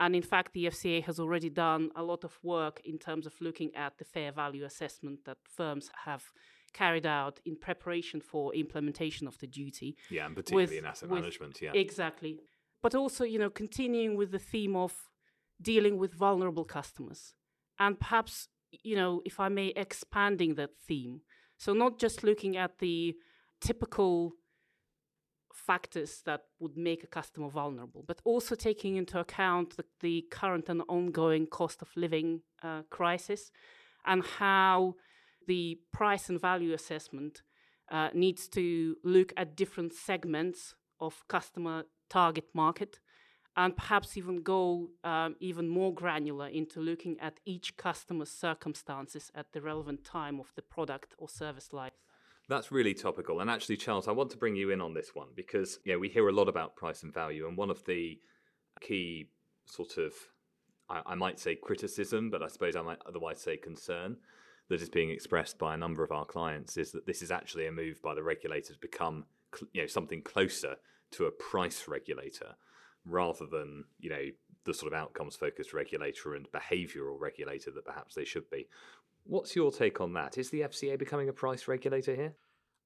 And 0.00 0.14
in 0.14 0.22
fact, 0.22 0.52
the 0.52 0.66
FCA 0.66 1.02
has 1.04 1.18
already 1.18 1.50
done 1.50 1.90
a 1.96 2.02
lot 2.02 2.22
of 2.22 2.38
work 2.42 2.80
in 2.84 2.98
terms 2.98 3.26
of 3.26 3.34
looking 3.40 3.74
at 3.74 3.98
the 3.98 4.04
fair 4.04 4.30
value 4.30 4.64
assessment 4.64 5.24
that 5.24 5.38
firms 5.44 5.90
have 6.04 6.22
carried 6.72 7.06
out 7.06 7.40
in 7.44 7.56
preparation 7.56 8.20
for 8.20 8.54
implementation 8.54 9.26
of 9.26 9.38
the 9.38 9.46
duty. 9.46 9.96
Yeah, 10.10 10.26
and 10.26 10.36
particularly 10.36 10.66
with- 10.66 10.78
in 10.78 10.84
asset 10.84 11.08
with- 11.08 11.20
management. 11.20 11.60
Yeah. 11.60 11.72
Exactly. 11.74 12.38
But 12.80 12.94
also, 12.94 13.24
you 13.24 13.38
know, 13.40 13.50
continuing 13.50 14.16
with 14.16 14.30
the 14.30 14.38
theme 14.38 14.76
of 14.76 15.07
dealing 15.60 15.98
with 15.98 16.14
vulnerable 16.14 16.64
customers. 16.64 17.34
And 17.78 17.98
perhaps, 17.98 18.48
you 18.70 18.96
know, 18.96 19.22
if 19.24 19.40
I 19.40 19.48
may, 19.48 19.68
expanding 19.68 20.54
that 20.54 20.70
theme. 20.86 21.22
So, 21.56 21.72
not 21.72 21.98
just 21.98 22.22
looking 22.22 22.56
at 22.56 22.78
the 22.78 23.14
typical 23.60 24.34
factors 25.52 26.22
that 26.24 26.42
would 26.60 26.76
make 26.76 27.02
a 27.02 27.06
customer 27.06 27.48
vulnerable, 27.48 28.04
but 28.06 28.20
also 28.24 28.54
taking 28.54 28.96
into 28.96 29.18
account 29.18 29.76
the, 29.76 29.84
the 30.00 30.24
current 30.30 30.68
and 30.68 30.82
ongoing 30.88 31.46
cost 31.46 31.82
of 31.82 31.88
living 31.96 32.42
uh, 32.62 32.82
crisis 32.90 33.50
and 34.06 34.24
how 34.24 34.94
the 35.46 35.78
price 35.92 36.28
and 36.28 36.40
value 36.40 36.72
assessment 36.72 37.42
uh, 37.90 38.08
needs 38.14 38.48
to 38.48 38.96
look 39.02 39.32
at 39.36 39.56
different 39.56 39.92
segments 39.92 40.74
of 41.00 41.26
customer 41.28 41.84
target 42.08 42.46
market 42.54 43.00
and 43.58 43.76
perhaps 43.76 44.16
even 44.16 44.40
go 44.40 44.88
um, 45.02 45.34
even 45.40 45.68
more 45.68 45.92
granular 45.92 46.46
into 46.46 46.78
looking 46.80 47.18
at 47.18 47.40
each 47.44 47.76
customer's 47.76 48.30
circumstances 48.30 49.32
at 49.34 49.52
the 49.52 49.60
relevant 49.60 50.04
time 50.04 50.38
of 50.38 50.52
the 50.54 50.62
product 50.62 51.12
or 51.18 51.28
service 51.28 51.72
life. 51.72 51.94
That's 52.48 52.70
really 52.70 52.94
topical. 52.94 53.40
And 53.40 53.50
actually, 53.50 53.76
Charles, 53.76 54.06
I 54.06 54.12
want 54.12 54.30
to 54.30 54.36
bring 54.36 54.54
you 54.54 54.70
in 54.70 54.80
on 54.80 54.94
this 54.94 55.10
one 55.12 55.26
because 55.34 55.80
you 55.84 55.92
know, 55.92 55.98
we 55.98 56.08
hear 56.08 56.28
a 56.28 56.32
lot 56.32 56.48
about 56.48 56.76
price 56.76 57.02
and 57.02 57.12
value. 57.12 57.48
And 57.48 57.56
one 57.56 57.68
of 57.68 57.84
the 57.84 58.20
key 58.80 59.30
sort 59.66 59.98
of, 59.98 60.12
I, 60.88 61.02
I 61.04 61.14
might 61.16 61.40
say 61.40 61.56
criticism, 61.56 62.30
but 62.30 62.44
I 62.44 62.46
suppose 62.46 62.76
I 62.76 62.82
might 62.82 63.02
otherwise 63.06 63.40
say 63.40 63.56
concern 63.56 64.18
that 64.68 64.80
is 64.80 64.88
being 64.88 65.10
expressed 65.10 65.58
by 65.58 65.74
a 65.74 65.76
number 65.76 66.04
of 66.04 66.12
our 66.12 66.24
clients 66.24 66.76
is 66.76 66.92
that 66.92 67.06
this 67.06 67.22
is 67.22 67.32
actually 67.32 67.66
a 67.66 67.72
move 67.72 68.00
by 68.02 68.14
the 68.14 68.22
regulator 68.22 68.72
to 68.72 68.78
become 68.78 69.24
you 69.72 69.82
know, 69.82 69.88
something 69.88 70.22
closer 70.22 70.76
to 71.10 71.24
a 71.24 71.30
price 71.32 71.88
regulator 71.88 72.54
rather 73.04 73.46
than, 73.46 73.84
you 73.98 74.10
know, 74.10 74.24
the 74.64 74.74
sort 74.74 74.92
of 74.92 74.98
outcomes 74.98 75.36
focused 75.36 75.72
regulator 75.72 76.34
and 76.34 76.46
behavioral 76.52 77.18
regulator 77.18 77.70
that 77.70 77.84
perhaps 77.84 78.14
they 78.14 78.24
should 78.24 78.48
be. 78.50 78.68
What's 79.24 79.54
your 79.56 79.70
take 79.70 80.00
on 80.00 80.12
that? 80.14 80.38
Is 80.38 80.50
the 80.50 80.62
FCA 80.62 80.98
becoming 80.98 81.28
a 81.28 81.32
price 81.32 81.68
regulator 81.68 82.14
here? 82.14 82.34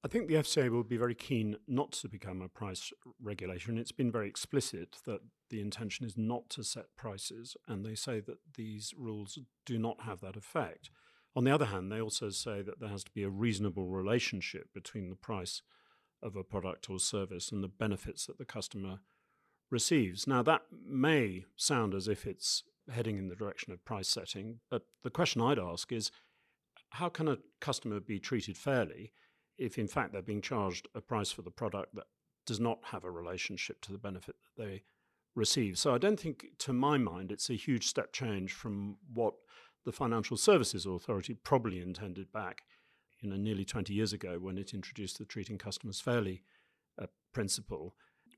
I 0.05 0.09
think 0.09 0.27
the 0.27 0.35
FCA 0.35 0.69
will 0.69 0.83
be 0.83 0.97
very 0.97 1.15
keen 1.15 1.55
not 1.65 1.93
to 1.93 2.09
become 2.09 2.41
a 2.41 2.49
price 2.49 2.91
regulator, 3.21 3.71
and 3.71 3.79
it's 3.79 3.93
been 3.93 4.11
very 4.11 4.27
explicit 4.27 4.97
that 5.05 5.21
the 5.49 5.61
intention 5.61 6.05
is 6.05 6.17
not 6.17 6.49
to 6.49 6.63
set 6.63 6.93
prices, 6.97 7.55
and 7.69 7.85
they 7.85 7.95
say 7.95 8.19
that 8.19 8.39
these 8.55 8.93
rules 8.97 9.39
do 9.65 9.79
not 9.79 10.01
have 10.01 10.19
that 10.19 10.35
effect. 10.35 10.89
On 11.37 11.45
the 11.45 11.51
other 11.51 11.67
hand, 11.67 11.89
they 11.89 12.01
also 12.01 12.29
say 12.29 12.61
that 12.61 12.81
there 12.81 12.89
has 12.89 13.05
to 13.05 13.11
be 13.11 13.23
a 13.23 13.29
reasonable 13.29 13.87
relationship 13.87 14.73
between 14.73 15.09
the 15.09 15.15
price 15.15 15.61
of 16.21 16.35
a 16.35 16.43
product 16.43 16.89
or 16.89 16.99
service 16.99 17.51
and 17.51 17.63
the 17.63 17.69
benefits 17.69 18.25
that 18.25 18.37
the 18.37 18.45
customer 18.45 18.99
receives. 19.69 20.27
Now, 20.27 20.43
that 20.43 20.63
may 20.85 21.45
sound 21.55 21.93
as 21.93 22.07
if 22.07 22.25
it's 22.25 22.63
heading 22.91 23.17
in 23.17 23.29
the 23.29 23.35
direction 23.35 23.71
of 23.73 23.83
price 23.85 24.09
setting, 24.09 24.59
but 24.69 24.83
the 25.03 25.09
question 25.09 25.41
I'd 25.41 25.59
ask 25.59 25.91
is 25.91 26.11
how 26.89 27.09
can 27.09 27.27
a 27.27 27.37
customer 27.59 27.99
be 27.99 28.19
treated 28.19 28.57
fairly 28.57 29.13
if, 29.57 29.77
in 29.77 29.87
fact, 29.87 30.13
they're 30.13 30.21
being 30.21 30.41
charged 30.41 30.87
a 30.93 31.01
price 31.01 31.31
for 31.31 31.41
the 31.41 31.51
product 31.51 31.95
that 31.95 32.05
does 32.45 32.59
not 32.59 32.79
have 32.85 33.03
a 33.03 33.11
relationship 33.11 33.81
to 33.81 33.91
the 33.91 33.97
benefit 33.97 34.35
that 34.57 34.63
they 34.63 34.83
receive? 35.35 35.77
So, 35.77 35.93
I 35.93 35.97
don't 35.97 36.19
think, 36.19 36.45
to 36.59 36.73
my 36.73 36.97
mind, 36.97 37.31
it's 37.31 37.49
a 37.49 37.55
huge 37.55 37.87
step 37.87 38.13
change 38.13 38.53
from 38.53 38.97
what 39.13 39.33
the 39.85 39.91
Financial 39.91 40.37
Services 40.37 40.85
Authority 40.85 41.33
probably 41.33 41.81
intended 41.81 42.31
back 42.31 42.63
you 43.23 43.29
know, 43.29 43.37
nearly 43.37 43.65
20 43.65 43.93
years 43.93 44.13
ago 44.13 44.37
when 44.39 44.57
it 44.57 44.73
introduced 44.73 45.17
the 45.17 45.25
treating 45.25 45.57
customers 45.57 45.99
fairly 45.99 46.43
uh, 47.01 47.07
principle. 47.31 47.95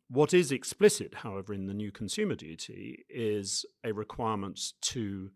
What 0.08 0.34
is 0.34 0.52
explicit, 0.52 1.16
however, 1.16 1.54
in 1.54 1.66
the 1.66 1.74
new 1.74 1.92
consumer 1.92 2.36
duty 2.36 3.06
is 3.10 3.66
a 3.84 3.92
requirement 3.92 4.60
to 4.82 5.32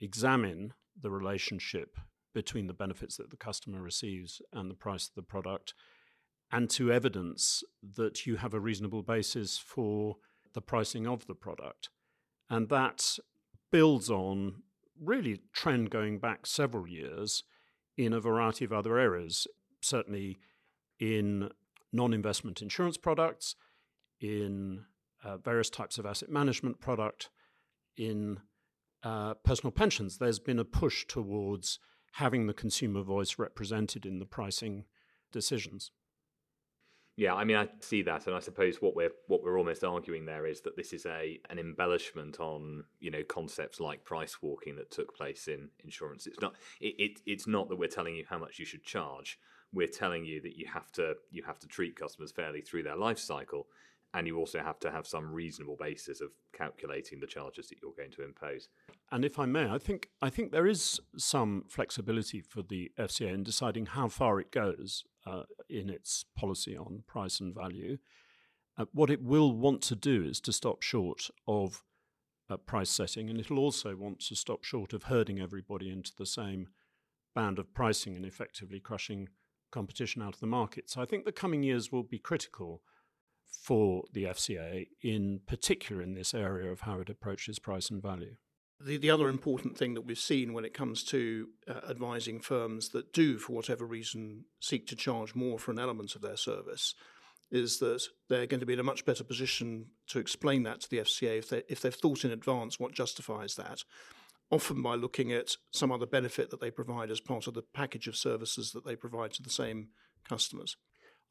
examine 0.00 0.72
the 1.00 1.10
relationship 1.10 1.96
between 2.34 2.66
the 2.66 2.72
benefits 2.72 3.16
that 3.16 3.30
the 3.30 3.36
customer 3.36 3.82
receives 3.82 4.40
and 4.52 4.70
the 4.70 4.74
price 4.74 5.08
of 5.08 5.14
the 5.14 5.22
product, 5.22 5.74
and 6.50 6.70
to 6.70 6.90
evidence 6.90 7.62
that 7.96 8.26
you 8.26 8.36
have 8.36 8.54
a 8.54 8.60
reasonable 8.60 9.02
basis 9.02 9.58
for 9.58 10.16
the 10.54 10.62
pricing 10.62 11.06
of 11.06 11.26
the 11.26 11.34
product. 11.34 11.90
And 12.48 12.68
that 12.70 13.18
builds 13.70 14.10
on 14.10 14.62
really 14.98 15.40
trend 15.52 15.90
going 15.90 16.18
back 16.18 16.46
several 16.46 16.88
years 16.88 17.42
in 17.96 18.12
a 18.12 18.20
variety 18.20 18.64
of 18.64 18.72
other 18.72 18.98
areas, 18.98 19.46
certainly 19.82 20.38
in 20.98 21.50
non 21.92 22.14
investment 22.14 22.62
insurance 22.62 22.96
products, 22.96 23.54
in 24.20 24.84
uh, 25.24 25.36
various 25.38 25.70
types 25.70 25.98
of 25.98 26.06
asset 26.06 26.30
management 26.30 26.80
product, 26.80 27.30
in 27.96 28.38
uh, 29.02 29.34
personal 29.34 29.72
pensions. 29.72 30.18
There's 30.18 30.38
been 30.38 30.58
a 30.58 30.64
push 30.64 31.06
towards 31.06 31.78
having 32.12 32.46
the 32.46 32.54
consumer 32.54 33.02
voice 33.02 33.38
represented 33.38 34.06
in 34.06 34.18
the 34.18 34.24
pricing 34.24 34.84
decisions. 35.32 35.90
Yeah, 37.16 37.34
I 37.34 37.42
mean, 37.42 37.56
I 37.56 37.68
see 37.80 38.02
that, 38.02 38.28
and 38.28 38.36
I 38.36 38.38
suppose 38.38 38.76
what 38.80 38.94
we're 38.94 39.10
what 39.26 39.42
we're 39.42 39.58
almost 39.58 39.82
arguing 39.82 40.24
there 40.24 40.46
is 40.46 40.60
that 40.60 40.76
this 40.76 40.92
is 40.92 41.04
a 41.04 41.40
an 41.50 41.58
embellishment 41.58 42.38
on 42.38 42.84
you 43.00 43.10
know 43.10 43.24
concepts 43.24 43.80
like 43.80 44.04
price 44.04 44.40
walking 44.40 44.76
that 44.76 44.92
took 44.92 45.16
place 45.16 45.48
in 45.48 45.68
insurance. 45.82 46.28
It's 46.28 46.40
not 46.40 46.54
it, 46.80 46.94
it 46.96 47.20
it's 47.26 47.48
not 47.48 47.68
that 47.70 47.76
we're 47.76 47.88
telling 47.88 48.14
you 48.14 48.24
how 48.30 48.38
much 48.38 48.60
you 48.60 48.64
should 48.64 48.84
charge. 48.84 49.36
We're 49.72 49.88
telling 49.88 50.24
you 50.24 50.40
that 50.42 50.56
you 50.56 50.66
have 50.72 50.92
to 50.92 51.14
you 51.32 51.42
have 51.42 51.58
to 51.58 51.66
treat 51.66 51.96
customers 51.96 52.30
fairly 52.30 52.60
through 52.60 52.84
their 52.84 52.96
life 52.96 53.18
cycle, 53.18 53.66
and 54.14 54.26
you 54.26 54.38
also 54.38 54.60
have 54.60 54.78
to 54.80 54.90
have 54.90 55.06
some 55.06 55.32
reasonable 55.32 55.76
basis 55.78 56.20
of 56.20 56.30
calculating 56.52 57.20
the 57.20 57.26
charges 57.26 57.68
that 57.68 57.78
you're 57.82 57.92
going 57.96 58.10
to 58.12 58.24
impose. 58.24 58.68
And 59.12 59.24
if 59.24 59.38
I 59.38 59.46
may, 59.46 59.68
I 59.68 59.78
think 59.78 60.08
I 60.22 60.30
think 60.30 60.50
there 60.50 60.66
is 60.66 61.00
some 61.16 61.64
flexibility 61.68 62.40
for 62.40 62.62
the 62.62 62.90
FCA 62.98 63.32
in 63.32 63.42
deciding 63.42 63.86
how 63.86 64.08
far 64.08 64.40
it 64.40 64.50
goes 64.50 65.04
uh, 65.26 65.42
in 65.68 65.90
its 65.90 66.24
policy 66.36 66.76
on 66.76 67.02
price 67.06 67.40
and 67.40 67.54
value. 67.54 67.98
Uh, 68.78 68.86
what 68.92 69.10
it 69.10 69.22
will 69.22 69.52
want 69.52 69.82
to 69.82 69.96
do 69.96 70.24
is 70.24 70.40
to 70.40 70.52
stop 70.52 70.82
short 70.82 71.28
of 71.46 71.82
uh, 72.48 72.56
price 72.56 72.90
setting, 72.90 73.28
and 73.28 73.38
it'll 73.38 73.58
also 73.58 73.94
want 73.94 74.20
to 74.20 74.34
stop 74.34 74.64
short 74.64 74.92
of 74.92 75.04
herding 75.04 75.40
everybody 75.40 75.90
into 75.90 76.12
the 76.16 76.26
same 76.26 76.68
band 77.34 77.58
of 77.58 77.74
pricing 77.74 78.16
and 78.16 78.24
effectively 78.24 78.80
crushing 78.80 79.28
competition 79.70 80.22
out 80.22 80.34
of 80.34 80.40
the 80.40 80.46
market. 80.46 80.88
So 80.88 81.02
I 81.02 81.04
think 81.04 81.24
the 81.24 81.32
coming 81.32 81.62
years 81.62 81.92
will 81.92 82.02
be 82.02 82.18
critical 82.18 82.82
for 83.50 84.04
the 84.12 84.24
FCA, 84.24 84.86
in 85.02 85.40
particular 85.46 86.02
in 86.02 86.14
this 86.14 86.34
area 86.34 86.70
of 86.70 86.82
how 86.82 87.00
it 87.00 87.10
approaches 87.10 87.58
price 87.58 87.90
and 87.90 88.02
value. 88.02 88.36
The, 88.80 88.96
the 88.96 89.10
other 89.10 89.28
important 89.28 89.76
thing 89.76 89.94
that 89.94 90.02
we've 90.02 90.18
seen 90.18 90.52
when 90.52 90.64
it 90.64 90.72
comes 90.72 91.02
to 91.04 91.48
uh, 91.66 91.80
advising 91.90 92.40
firms 92.40 92.90
that 92.90 93.12
do, 93.12 93.38
for 93.38 93.52
whatever 93.52 93.84
reason, 93.84 94.44
seek 94.60 94.86
to 94.88 94.96
charge 94.96 95.34
more 95.34 95.58
for 95.58 95.72
an 95.72 95.80
element 95.80 96.14
of 96.14 96.22
their 96.22 96.36
service 96.36 96.94
is 97.50 97.78
that 97.78 98.02
they're 98.28 98.46
going 98.46 98.60
to 98.60 98.66
be 98.66 98.74
in 98.74 98.78
a 98.78 98.84
much 98.84 99.04
better 99.04 99.24
position 99.24 99.86
to 100.06 100.18
explain 100.18 100.64
that 100.64 100.80
to 100.82 100.90
the 100.90 100.98
FCA 100.98 101.38
if, 101.38 101.48
they, 101.48 101.62
if 101.68 101.80
they've 101.80 101.94
thought 101.94 102.24
in 102.24 102.30
advance 102.30 102.78
what 102.78 102.92
justifies 102.92 103.54
that, 103.54 103.84
often 104.50 104.82
by 104.82 104.94
looking 104.94 105.32
at 105.32 105.56
some 105.72 105.90
other 105.90 106.06
benefit 106.06 106.50
that 106.50 106.60
they 106.60 106.70
provide 106.70 107.10
as 107.10 107.20
part 107.20 107.46
of 107.46 107.54
the 107.54 107.64
package 107.74 108.06
of 108.06 108.16
services 108.16 108.72
that 108.72 108.84
they 108.84 108.96
provide 108.96 109.32
to 109.32 109.42
the 109.42 109.50
same 109.50 109.88
customers. 110.28 110.76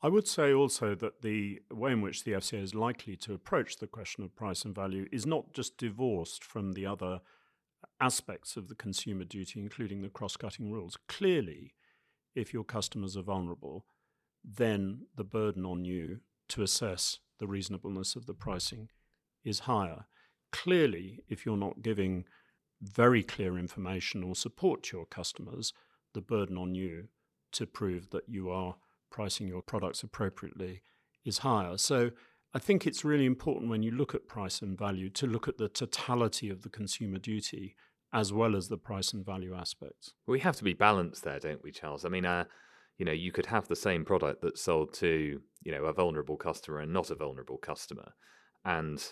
I 0.02 0.10
would 0.10 0.28
say 0.28 0.54
also 0.54 0.94
that 0.96 1.22
the 1.24 1.62
way 1.72 1.92
in 1.92 2.02
which 2.02 2.24
the 2.24 2.34
FCA 2.34 2.62
is 2.62 2.76
likely 2.76 3.16
to 3.18 3.34
approach 3.34 3.78
the 3.78 3.88
question 3.88 4.24
of 4.24 4.36
price 4.36 4.64
and 4.64 4.76
value 4.76 5.08
is 5.12 5.26
not 5.26 5.54
just 5.54 5.78
divorced 5.78 6.44
from 6.44 6.74
the 6.74 6.86
other 6.86 7.22
aspects 8.00 8.58
of 8.58 8.68
the 8.68 8.76
consumer 8.76 9.24
duty, 9.24 9.60
including 9.60 10.02
the 10.02 10.10
cross 10.10 10.38
cutting 10.38 10.72
rules. 10.72 10.98
Clearly, 11.08 11.74
if 12.36 12.54
your 12.54 12.64
customers 12.64 13.18
are 13.18 13.24
vulnerable, 13.24 13.86
then 14.44 15.08
the 15.16 15.24
burden 15.24 15.66
on 15.66 15.84
you 15.84 16.20
to 16.50 16.62
assess 16.62 17.18
the 17.40 17.48
reasonableness 17.48 18.16
of 18.16 18.28
the 18.28 18.34
pricing 18.34 18.90
is 19.44 19.62
higher. 19.62 20.06
Clearly, 20.52 21.24
if 21.28 21.46
you're 21.46 21.58
not 21.58 21.82
giving 21.82 22.26
very 22.82 23.24
clear 23.24 23.58
information 23.58 24.24
or 24.24 24.36
support 24.36 24.84
to 24.84 24.98
your 24.98 25.06
customers, 25.08 25.74
the 26.14 26.22
burden 26.22 26.58
on 26.58 26.76
you 26.76 27.08
to 27.54 27.66
prove 27.66 28.12
that 28.12 28.30
you 28.30 28.52
are 28.52 28.76
pricing 29.10 29.48
your 29.48 29.62
products 29.62 30.04
appropriately 30.04 30.82
is 31.26 31.40
higher. 31.40 31.78
So 31.78 32.12
I 32.54 32.60
think 32.60 32.88
it's 32.88 33.06
really 33.06 33.26
important 33.26 33.70
when 33.70 33.84
you 33.84 33.92
look 33.92 34.16
at 34.16 34.28
price 34.28 34.62
and 34.62 34.78
value 34.78 35.10
to 35.12 35.28
look 35.28 35.48
at 35.48 35.58
the 35.58 35.70
totality 35.70 36.50
of 36.50 36.62
the 36.62 36.70
consumer 36.70 37.20
duty 37.20 37.76
as 38.14 38.32
well 38.32 38.56
as 38.56 38.70
the 38.70 38.78
price 38.78 39.14
and 39.14 39.26
value 39.26 39.54
aspects. 39.54 40.14
We 40.28 40.40
have 40.40 40.56
to 40.58 40.64
be 40.64 40.74
balanced 40.74 41.24
there, 41.24 41.40
don't 41.40 41.64
we, 41.64 41.72
Charles? 41.72 42.06
I 42.06 42.10
mean, 42.10 42.26
uh, 42.26 42.46
you 42.98 43.06
know, 43.06 43.12
you 43.12 43.32
could 43.32 43.48
have 43.48 43.68
the 43.68 43.76
same 43.76 44.06
product 44.06 44.42
that's 44.42 44.62
sold 44.62 44.94
to, 44.96 45.42
you 45.62 45.72
know, 45.72 45.86
a 45.86 45.94
vulnerable 45.94 46.38
customer 46.38 46.80
and 46.80 46.94
not 46.94 47.12
a 47.12 47.16
vulnerable 47.16 47.58
customer. 47.58 48.14
And, 48.64 49.04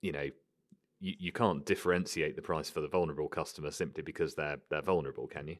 you 0.00 0.12
know, 0.12 0.28
you, 1.00 1.14
you 1.18 1.32
can't 1.32 1.66
differentiate 1.66 2.36
the 2.36 2.42
price 2.42 2.70
for 2.70 2.80
the 2.80 2.88
vulnerable 2.88 3.28
customer 3.28 3.70
simply 3.70 4.02
because 4.02 4.34
they're 4.34 4.58
they're 4.70 4.82
vulnerable, 4.82 5.26
can 5.26 5.48
you? 5.48 5.56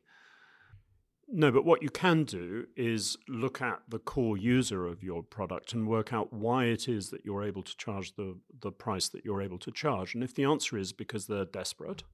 No, 1.27 1.51
but 1.51 1.65
what 1.65 1.83
you 1.83 1.89
can 1.89 2.25
do 2.25 2.67
is 2.77 3.17
look 3.29 3.61
at 3.63 3.81
the 3.89 3.99
core 3.99 4.37
user 4.37 4.87
of 4.87 5.03
your 5.03 5.23
product 5.23 5.73
and 5.73 5.89
work 5.89 6.13
out 6.13 6.33
why 6.33 6.67
it 6.67 6.89
is 6.89 7.11
that 7.11 7.25
you're 7.25 7.43
able 7.43 7.63
to 7.63 7.77
charge 7.77 8.15
the, 8.15 8.39
the 8.61 8.71
price 8.71 9.09
that 9.09 9.25
you're 9.25 9.43
able 9.43 9.59
to 9.59 9.73
charge. 9.73 10.15
And 10.15 10.23
if 10.23 10.35
the 10.35 10.45
answer 10.45 10.77
is 10.77 10.93
because 10.93 11.27
they're 11.27 11.45
desperate, 11.45 12.05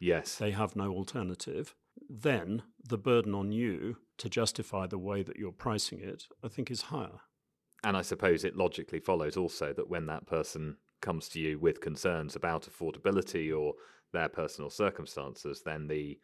yes, 0.00 0.36
they 0.36 0.50
have 0.50 0.74
no 0.74 0.92
alternative, 0.92 1.74
then 2.08 2.62
the 2.82 2.98
burden 2.98 3.34
on 3.34 3.52
you 3.52 3.96
to 4.18 4.28
justify 4.28 4.86
the 4.86 4.98
way 4.98 5.22
that 5.22 5.36
you're 5.36 5.52
pricing 5.52 6.00
it, 6.00 6.24
I 6.44 6.48
think, 6.48 6.70
is 6.70 6.82
higher. 6.82 7.20
And 7.84 7.96
I 7.96 8.02
suppose 8.02 8.44
it 8.44 8.56
logically 8.56 9.00
follows 9.00 9.36
also 9.36 9.72
that 9.72 9.88
when 9.88 10.06
that 10.06 10.26
person 10.26 10.76
comes 11.00 11.28
to 11.30 11.40
you 11.40 11.58
with 11.58 11.80
concerns 11.80 12.36
about 12.36 12.68
affordability 12.70 13.56
or 13.56 13.74
their 14.12 14.28
personal 14.28 14.70
circumstances, 14.70 15.62
then 15.64 15.88
the 15.88 16.18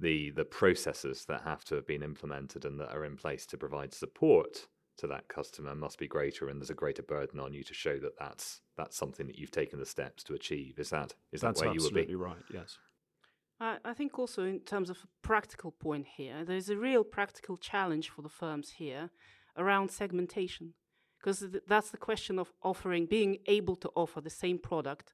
the 0.00 0.30
the 0.30 0.44
processes 0.44 1.24
that 1.26 1.42
have 1.42 1.64
to 1.64 1.74
have 1.74 1.86
been 1.86 2.02
implemented 2.02 2.64
and 2.64 2.80
that 2.80 2.94
are 2.94 3.04
in 3.04 3.16
place 3.16 3.46
to 3.46 3.56
provide 3.56 3.94
support 3.94 4.66
to 4.98 5.06
that 5.06 5.28
customer 5.28 5.74
must 5.74 5.98
be 5.98 6.08
greater, 6.08 6.48
and 6.48 6.60
there's 6.60 6.70
a 6.70 6.74
greater 6.74 7.02
burden 7.02 7.40
on 7.40 7.52
you 7.52 7.62
to 7.64 7.74
show 7.74 7.98
that 7.98 8.18
that's 8.18 8.60
that's 8.76 8.96
something 8.96 9.26
that 9.26 9.38
you've 9.38 9.50
taken 9.50 9.78
the 9.78 9.86
steps 9.86 10.22
to 10.24 10.34
achieve. 10.34 10.78
Is 10.78 10.90
that 10.90 11.14
is 11.32 11.40
that's 11.40 11.60
that 11.60 11.66
where 11.66 11.74
you 11.74 11.82
would 11.82 11.94
be? 11.94 12.00
Absolutely 12.00 12.16
right. 12.16 12.44
Yes. 12.52 12.78
I, 13.60 13.76
I 13.84 13.92
think 13.92 14.18
also 14.18 14.44
in 14.44 14.60
terms 14.60 14.90
of 14.90 14.98
a 14.98 15.26
practical 15.26 15.70
point 15.70 16.06
here, 16.16 16.44
there's 16.44 16.70
a 16.70 16.76
real 16.76 17.04
practical 17.04 17.56
challenge 17.56 18.08
for 18.08 18.22
the 18.22 18.28
firms 18.28 18.70
here 18.70 19.10
around 19.56 19.90
segmentation, 19.90 20.74
because 21.18 21.40
th- 21.40 21.64
that's 21.66 21.90
the 21.90 21.98
question 21.98 22.38
of 22.38 22.52
offering, 22.62 23.06
being 23.06 23.38
able 23.46 23.76
to 23.76 23.90
offer 23.94 24.20
the 24.20 24.30
same 24.30 24.58
product 24.58 25.12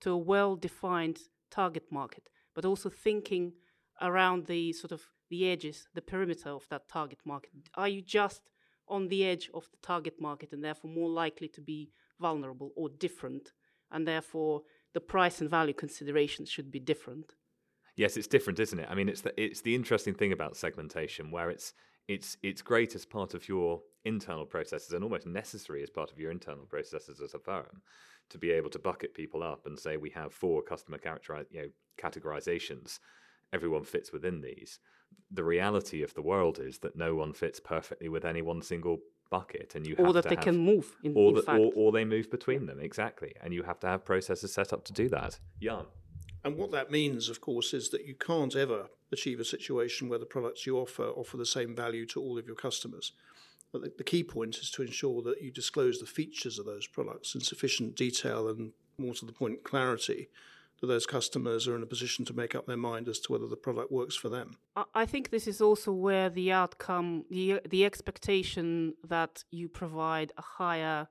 to 0.00 0.10
a 0.10 0.16
well-defined 0.16 1.18
target 1.50 1.84
market, 1.90 2.28
but 2.54 2.64
also 2.64 2.90
thinking 2.90 3.52
around 4.00 4.46
the 4.46 4.72
sort 4.72 4.92
of 4.92 5.02
the 5.28 5.48
edges, 5.50 5.88
the 5.94 6.02
perimeter 6.02 6.50
of 6.50 6.66
that 6.70 6.88
target 6.88 7.18
market. 7.24 7.50
Are 7.74 7.88
you 7.88 8.02
just 8.02 8.42
on 8.88 9.08
the 9.08 9.24
edge 9.24 9.50
of 9.52 9.68
the 9.70 9.78
target 9.82 10.20
market 10.20 10.52
and 10.52 10.62
therefore 10.62 10.90
more 10.90 11.10
likely 11.10 11.48
to 11.48 11.60
be 11.60 11.90
vulnerable 12.20 12.72
or 12.76 12.88
different, 12.88 13.52
and 13.90 14.06
therefore 14.06 14.62
the 14.94 15.00
price 15.00 15.40
and 15.40 15.50
value 15.50 15.74
considerations 15.74 16.48
should 16.48 16.70
be 16.70 16.80
different? 16.80 17.34
Yes, 17.96 18.16
it's 18.16 18.26
different, 18.26 18.60
isn't 18.60 18.78
it? 18.78 18.88
I 18.90 18.94
mean, 18.94 19.08
it's 19.08 19.22
the 19.22 19.38
it's 19.40 19.62
the 19.62 19.74
interesting 19.74 20.14
thing 20.14 20.32
about 20.32 20.56
segmentation, 20.56 21.30
where 21.30 21.50
it's 21.50 21.72
it's 22.08 22.36
it's 22.42 22.62
great 22.62 22.94
as 22.94 23.04
part 23.04 23.34
of 23.34 23.48
your 23.48 23.80
internal 24.04 24.46
processes 24.46 24.92
and 24.92 25.02
almost 25.02 25.26
necessary 25.26 25.82
as 25.82 25.90
part 25.90 26.12
of 26.12 26.18
your 26.18 26.30
internal 26.30 26.64
processes 26.66 27.20
as 27.20 27.34
a 27.34 27.38
firm 27.38 27.82
to 28.30 28.38
be 28.38 28.50
able 28.50 28.70
to 28.70 28.78
bucket 28.78 29.14
people 29.14 29.42
up 29.42 29.66
and 29.66 29.78
say 29.78 29.96
we 29.96 30.10
have 30.10 30.32
four 30.32 30.62
customer 30.62 30.98
character 30.98 31.44
you 31.50 31.60
know 31.60 31.68
categorizations 32.00 33.00
everyone 33.52 33.84
fits 33.84 34.12
within 34.12 34.40
these. 34.40 34.78
The 35.30 35.44
reality 35.44 36.02
of 36.02 36.14
the 36.14 36.22
world 36.22 36.58
is 36.58 36.78
that 36.78 36.96
no 36.96 37.14
one 37.14 37.32
fits 37.32 37.60
perfectly 37.60 38.08
with 38.08 38.24
any 38.24 38.42
one 38.42 38.62
single 38.62 38.98
bucket, 39.30 39.74
and 39.74 39.86
you 39.86 39.96
or 39.98 40.12
that 40.12 40.22
to 40.22 40.28
they 40.28 40.34
have, 40.36 40.44
can 40.44 40.58
move. 40.58 40.94
In, 41.02 41.14
or, 41.16 41.28
in 41.30 41.34
that, 41.36 41.46
fact. 41.46 41.60
or, 41.60 41.72
or 41.74 41.92
they 41.92 42.04
move 42.04 42.30
between 42.30 42.66
them 42.66 42.78
exactly, 42.80 43.34
and 43.42 43.52
you 43.52 43.62
have 43.64 43.80
to 43.80 43.86
have 43.86 44.04
processes 44.04 44.52
set 44.52 44.72
up 44.72 44.84
to 44.84 44.92
do 44.92 45.08
that. 45.08 45.38
Jan. 45.60 45.86
And 46.44 46.56
what 46.56 46.70
that 46.70 46.92
means, 46.92 47.28
of 47.28 47.40
course, 47.40 47.74
is 47.74 47.90
that 47.90 48.06
you 48.06 48.14
can't 48.14 48.54
ever 48.54 48.86
achieve 49.10 49.40
a 49.40 49.44
situation 49.44 50.08
where 50.08 50.18
the 50.18 50.26
products 50.26 50.64
you 50.64 50.78
offer 50.78 51.04
offer 51.04 51.36
the 51.36 51.46
same 51.46 51.74
value 51.74 52.06
to 52.06 52.20
all 52.20 52.38
of 52.38 52.46
your 52.46 52.54
customers. 52.54 53.12
But 53.72 53.82
the, 53.82 53.92
the 53.98 54.04
key 54.04 54.22
point 54.22 54.56
is 54.58 54.70
to 54.72 54.82
ensure 54.82 55.22
that 55.22 55.42
you 55.42 55.50
disclose 55.50 55.98
the 55.98 56.06
features 56.06 56.58
of 56.58 56.66
those 56.66 56.86
products 56.86 57.34
in 57.34 57.40
sufficient 57.40 57.96
detail 57.96 58.48
and, 58.48 58.72
more 58.96 59.14
to 59.14 59.26
the 59.26 59.32
point, 59.32 59.64
clarity 59.64 60.28
that 60.80 60.86
those 60.88 61.06
customers 61.06 61.66
are 61.66 61.74
in 61.74 61.82
a 61.82 61.86
position 61.86 62.24
to 62.26 62.34
make 62.34 62.54
up 62.54 62.66
their 62.66 62.76
mind 62.76 63.08
as 63.08 63.18
to 63.20 63.32
whether 63.32 63.46
the 63.46 63.56
product 63.56 63.90
works 63.90 64.14
for 64.14 64.28
them. 64.28 64.58
I- 64.94 65.06
think 65.06 65.30
this 65.30 65.46
is 65.46 65.60
also 65.60 65.92
where 65.92 66.28
the 66.28 66.52
outcome, 66.52 67.24
the 67.30 67.60
the 67.68 67.84
expectation 67.84 68.94
that 69.04 69.44
you 69.50 69.68
provide 69.68 70.32
a 70.36 70.42
higher 70.42 71.08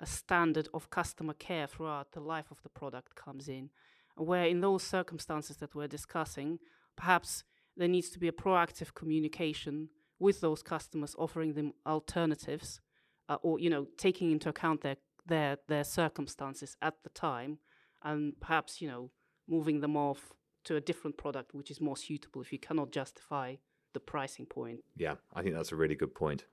a 0.00 0.06
standard 0.06 0.68
of 0.74 0.90
customer 0.90 1.32
care 1.32 1.66
throughout 1.66 2.12
the 2.12 2.20
life 2.20 2.50
of 2.50 2.62
the 2.62 2.68
product 2.68 3.14
comes 3.14 3.48
in. 3.48 3.70
Where 4.16 4.46
in 4.46 4.60
those 4.60 4.82
circumstances 4.82 5.56
that 5.58 5.74
we're 5.74 5.88
discussing, 5.88 6.58
perhaps 6.96 7.44
there 7.76 7.88
needs 7.88 8.10
to 8.10 8.18
be 8.18 8.28
a 8.28 8.32
proactive 8.32 8.94
communication 8.94 9.88
with 10.18 10.40
those 10.40 10.62
customers, 10.62 11.14
offering 11.18 11.54
them 11.54 11.72
alternatives, 11.86 12.80
uh, 13.28 13.38
or 13.42 13.58
you 13.58 13.70
know, 13.70 13.86
taking 13.96 14.30
into 14.30 14.48
account 14.48 14.82
their 14.82 14.96
their 15.26 15.58
their 15.68 15.84
circumstances 15.84 16.76
at 16.82 16.94
the 17.04 17.10
time, 17.10 17.58
and 18.04 18.38
perhaps 18.40 18.80
you 18.80 18.88
know, 18.88 19.10
moving 19.48 19.80
them 19.80 19.96
off 19.96 20.32
to 20.64 20.76
a 20.76 20.80
different 20.80 21.16
product 21.16 21.54
which 21.54 21.70
is 21.70 21.80
more 21.80 21.96
suitable 21.96 22.40
if 22.40 22.52
you 22.52 22.58
cannot 22.58 22.92
justify 22.92 23.56
the 23.94 24.00
pricing 24.00 24.46
point. 24.46 24.80
Yeah, 24.96 25.14
I 25.34 25.42
think 25.42 25.54
that's 25.54 25.72
a 25.72 25.76
really 25.76 25.94
good 25.94 26.14
point. 26.14 26.44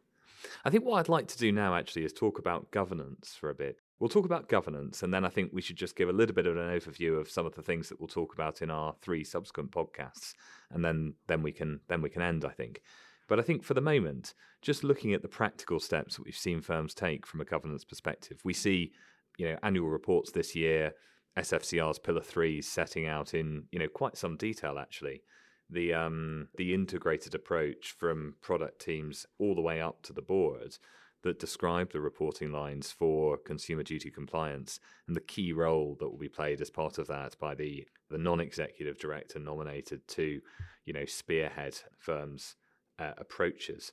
I 0.63 0.69
think 0.69 0.85
what 0.85 0.99
I'd 0.99 1.09
like 1.09 1.27
to 1.27 1.37
do 1.37 1.51
now 1.51 1.75
actually 1.75 2.05
is 2.05 2.13
talk 2.13 2.39
about 2.39 2.71
governance 2.71 3.35
for 3.39 3.49
a 3.49 3.55
bit. 3.55 3.77
We'll 3.99 4.09
talk 4.09 4.25
about 4.25 4.47
governance, 4.47 5.03
and 5.03 5.13
then 5.13 5.25
I 5.25 5.29
think 5.29 5.51
we 5.51 5.61
should 5.61 5.75
just 5.75 5.97
give 5.97 6.07
a 6.07 6.13
little 6.13 6.33
bit 6.33 6.47
of 6.47 6.55
an 6.55 6.69
overview 6.69 7.19
of 7.19 7.29
some 7.29 7.45
of 7.45 7.53
the 7.55 7.61
things 7.61 7.89
that 7.89 7.99
we'll 7.99 8.07
talk 8.07 8.33
about 8.33 8.61
in 8.61 8.71
our 8.71 8.95
three 9.01 9.25
subsequent 9.25 9.71
podcasts, 9.71 10.33
and 10.71 10.83
then 10.83 11.15
then 11.27 11.43
we 11.43 11.51
can 11.51 11.81
then 11.89 12.01
we 12.01 12.09
can 12.09 12.21
end. 12.21 12.45
I 12.45 12.51
think. 12.51 12.81
But 13.27 13.39
I 13.39 13.43
think 13.43 13.63
for 13.63 13.73
the 13.73 13.81
moment, 13.81 14.33
just 14.61 14.83
looking 14.83 15.13
at 15.13 15.21
the 15.21 15.27
practical 15.27 15.79
steps 15.79 16.15
that 16.15 16.25
we've 16.25 16.35
seen 16.35 16.61
firms 16.61 16.93
take 16.93 17.27
from 17.27 17.41
a 17.41 17.45
governance 17.45 17.83
perspective, 17.83 18.39
we 18.43 18.53
see, 18.53 18.91
you 19.37 19.49
know, 19.49 19.57
annual 19.61 19.89
reports 19.89 20.31
this 20.31 20.55
year, 20.55 20.93
SFCR's 21.37 21.99
Pillar 21.99 22.21
Three 22.21 22.61
setting 22.61 23.07
out 23.07 23.33
in 23.33 23.65
you 23.71 23.79
know 23.79 23.87
quite 23.87 24.17
some 24.17 24.37
detail 24.37 24.77
actually. 24.79 25.23
The 25.69 25.93
um, 25.93 26.47
the 26.57 26.73
integrated 26.73 27.35
approach 27.35 27.91
from 27.97 28.35
product 28.41 28.81
teams 28.81 29.25
all 29.37 29.55
the 29.55 29.61
way 29.61 29.81
up 29.81 30.01
to 30.03 30.13
the 30.13 30.21
board 30.21 30.77
that 31.21 31.39
describe 31.39 31.91
the 31.91 31.99
reporting 31.99 32.51
lines 32.51 32.91
for 32.91 33.37
consumer 33.37 33.83
duty 33.83 34.09
compliance 34.09 34.79
and 35.07 35.15
the 35.15 35.21
key 35.21 35.51
role 35.51 35.97
that 35.99 36.09
will 36.09 36.17
be 36.17 36.29
played 36.29 36.61
as 36.61 36.69
part 36.69 36.97
of 36.97 37.07
that 37.07 37.37
by 37.39 37.53
the 37.53 37.85
the 38.09 38.17
non-executive 38.17 38.97
director 38.97 39.37
nominated 39.39 40.07
to 40.07 40.41
you 40.85 40.93
know 40.93 41.05
spearhead 41.05 41.77
firms 41.97 42.55
uh, 42.97 43.11
approaches 43.17 43.91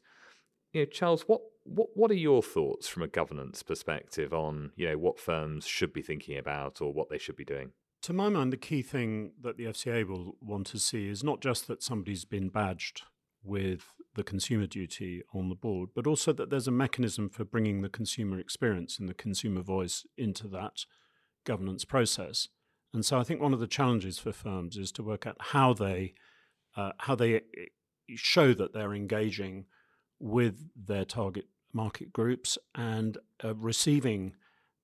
you 0.72 0.82
know 0.82 0.86
charles 0.86 1.22
what 1.22 1.40
what 1.64 1.88
what 1.94 2.10
are 2.10 2.14
your 2.14 2.42
thoughts 2.42 2.86
from 2.86 3.02
a 3.02 3.08
governance 3.08 3.62
perspective 3.62 4.32
on 4.32 4.70
you 4.76 4.88
know 4.88 4.98
what 4.98 5.18
firms 5.18 5.66
should 5.66 5.92
be 5.92 6.02
thinking 6.02 6.38
about 6.38 6.80
or 6.80 6.92
what 6.92 7.08
they 7.08 7.18
should 7.18 7.36
be 7.36 7.44
doing 7.44 7.72
To 8.02 8.12
my 8.12 8.28
mind, 8.28 8.52
the 8.52 8.56
key 8.56 8.82
thing 8.82 9.32
that 9.42 9.56
the 9.56 9.64
FCA 9.64 10.06
will 10.06 10.36
want 10.40 10.68
to 10.68 10.78
see 10.78 11.08
is 11.08 11.24
not 11.24 11.40
just 11.40 11.66
that 11.66 11.82
somebody's 11.82 12.24
been 12.24 12.50
badged 12.50 13.02
with 13.42 13.86
the 14.14 14.22
consumer 14.22 14.66
duty 14.66 15.22
on 15.34 15.48
the 15.48 15.56
board, 15.56 15.90
but 15.92 16.06
also 16.06 16.32
that 16.34 16.48
there's 16.48 16.68
a 16.68 16.72
mechanism 16.72 17.28
for 17.28 17.44
bringing 17.44 17.82
the 17.82 17.88
consumer 17.88 18.38
experience 18.38 18.98
and 18.98 19.08
the 19.08 19.14
consumer 19.14 19.60
voice 19.60 20.06
into 20.16 20.46
that 20.48 20.84
governance 21.44 21.84
process. 21.84 22.48
And 22.94 23.04
so 23.04 23.18
I 23.18 23.24
think 23.24 23.40
one 23.40 23.52
of 23.52 23.60
the 23.60 23.66
challenges 23.66 24.20
for 24.20 24.30
firms 24.30 24.76
is 24.76 24.92
to 24.92 25.02
work 25.02 25.26
out 25.26 25.36
how 25.40 25.74
they 25.74 26.14
uh, 26.76 26.92
how 26.98 27.14
they 27.14 27.36
eh, 27.36 27.40
show 28.14 28.54
that 28.54 28.72
they're 28.72 28.94
engaging 28.94 29.64
with 30.18 30.70
their 30.74 31.04
target 31.04 31.46
market 31.72 32.12
groups 32.12 32.58
and 32.74 33.18
uh, 33.44 33.54
receiving 33.54 34.34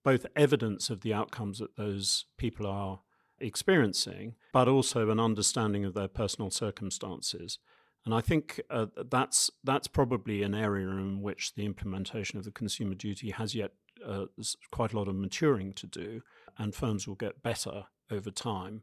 both 0.04 0.26
evidence 0.36 0.90
of 0.90 1.00
the 1.00 1.14
outcomes 1.14 1.58
that 1.58 1.76
those 1.76 2.26
people 2.36 2.66
are 2.66 3.00
experiencing, 3.40 4.34
but 4.52 4.68
also 4.68 5.10
an 5.10 5.20
understanding 5.20 5.84
of 5.84 5.94
their 5.94 6.08
personal 6.08 6.50
circumstances. 6.50 7.58
And 8.04 8.14
I 8.14 8.20
think 8.20 8.60
uh, 8.68 8.86
that's 9.10 9.50
that's 9.62 9.86
probably 9.86 10.42
an 10.42 10.54
area 10.54 10.88
in 10.88 11.22
which 11.22 11.54
the 11.54 11.64
implementation 11.64 12.38
of 12.38 12.44
the 12.44 12.50
consumer 12.50 12.94
duty 12.94 13.30
has 13.30 13.54
yet 13.54 13.72
uh, 14.04 14.24
quite 14.72 14.92
a 14.92 14.98
lot 14.98 15.08
of 15.08 15.14
maturing 15.14 15.72
to 15.74 15.86
do, 15.86 16.22
and 16.58 16.74
firms 16.74 17.06
will 17.06 17.14
get 17.14 17.42
better 17.42 17.84
over 18.10 18.30
time 18.30 18.82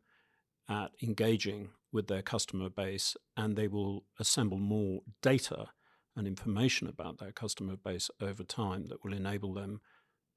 at 0.70 0.92
engaging 1.04 1.70
with 1.92 2.08
their 2.08 2.22
customer 2.22 2.70
base, 2.70 3.18
and 3.36 3.56
they 3.56 3.68
will 3.68 4.06
assemble 4.20 4.60
more 4.60 5.02
data 5.22 5.70
and 6.15 6.28
information 6.28 6.88
about 6.88 7.17
their 7.19 7.32
customer 7.32 7.76
base 7.76 8.10
over 8.22 8.43
time 8.43 8.88
that 8.88 9.04
will 9.04 9.13
enable 9.13 9.54
them 9.54 9.82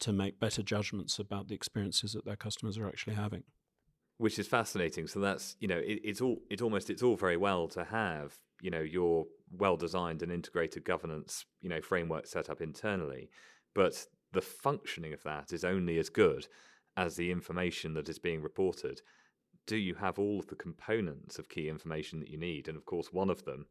to 0.01 0.13
make 0.13 0.41
better 0.41 0.63
judgments 0.63 1.19
about 1.19 1.49
the 1.49 1.55
experiences 1.55 2.13
that 2.13 2.25
their 2.25 2.37
customers 2.37 2.79
are 2.79 2.89
actually 2.89 3.15
having 3.15 3.45
which 4.23 4.39
is 4.39 4.47
fascinating. 4.47 5.09
So 5.09 5.19
that's 5.19 5.57
you 5.59 5.67
know 5.67 5.79
it, 5.79 6.01
it's 6.05 6.21
all 6.21 6.39
it's 6.49 6.63
almost 6.63 6.91
it's 6.91 7.03
all 7.03 7.17
very 7.17 7.37
well 7.37 7.67
to 7.69 7.83
have 7.83 8.39
you 8.61 8.71
know 8.71 8.81
your 8.81 9.25
well 9.51 9.77
designed 9.77 10.23
and 10.23 10.31
integrated 10.31 10.85
governance 10.85 11.45
you 11.61 11.69
know 11.69 11.81
framework 11.81 12.29
set 12.29 12.49
up 12.49 12.61
internally, 12.61 13.31
but 13.75 14.07
the 14.33 14.41
functioning 14.41 15.13
of 15.13 15.25
that 15.25 15.53
is 15.53 15.65
only 15.65 15.99
as 15.99 16.09
good 16.09 16.47
as 16.97 17.17
the 17.17 17.33
information 17.33 17.95
that 17.95 18.09
is 18.09 18.19
being 18.19 18.43
reported 18.43 19.01
do 19.67 19.77
you 19.77 19.95
have 19.95 20.19
all 20.19 20.41
of 20.41 20.49
the 20.49 20.57
components 20.57 21.39
of 21.39 21.49
key 21.49 21.69
information 21.69 22.19
that 22.19 22.29
you 22.29 22.37
need? 22.37 22.67
And 22.67 22.77
of 22.77 22.85
course, 22.85 23.13
one 23.13 23.31
of 23.31 23.45
them 23.45 23.67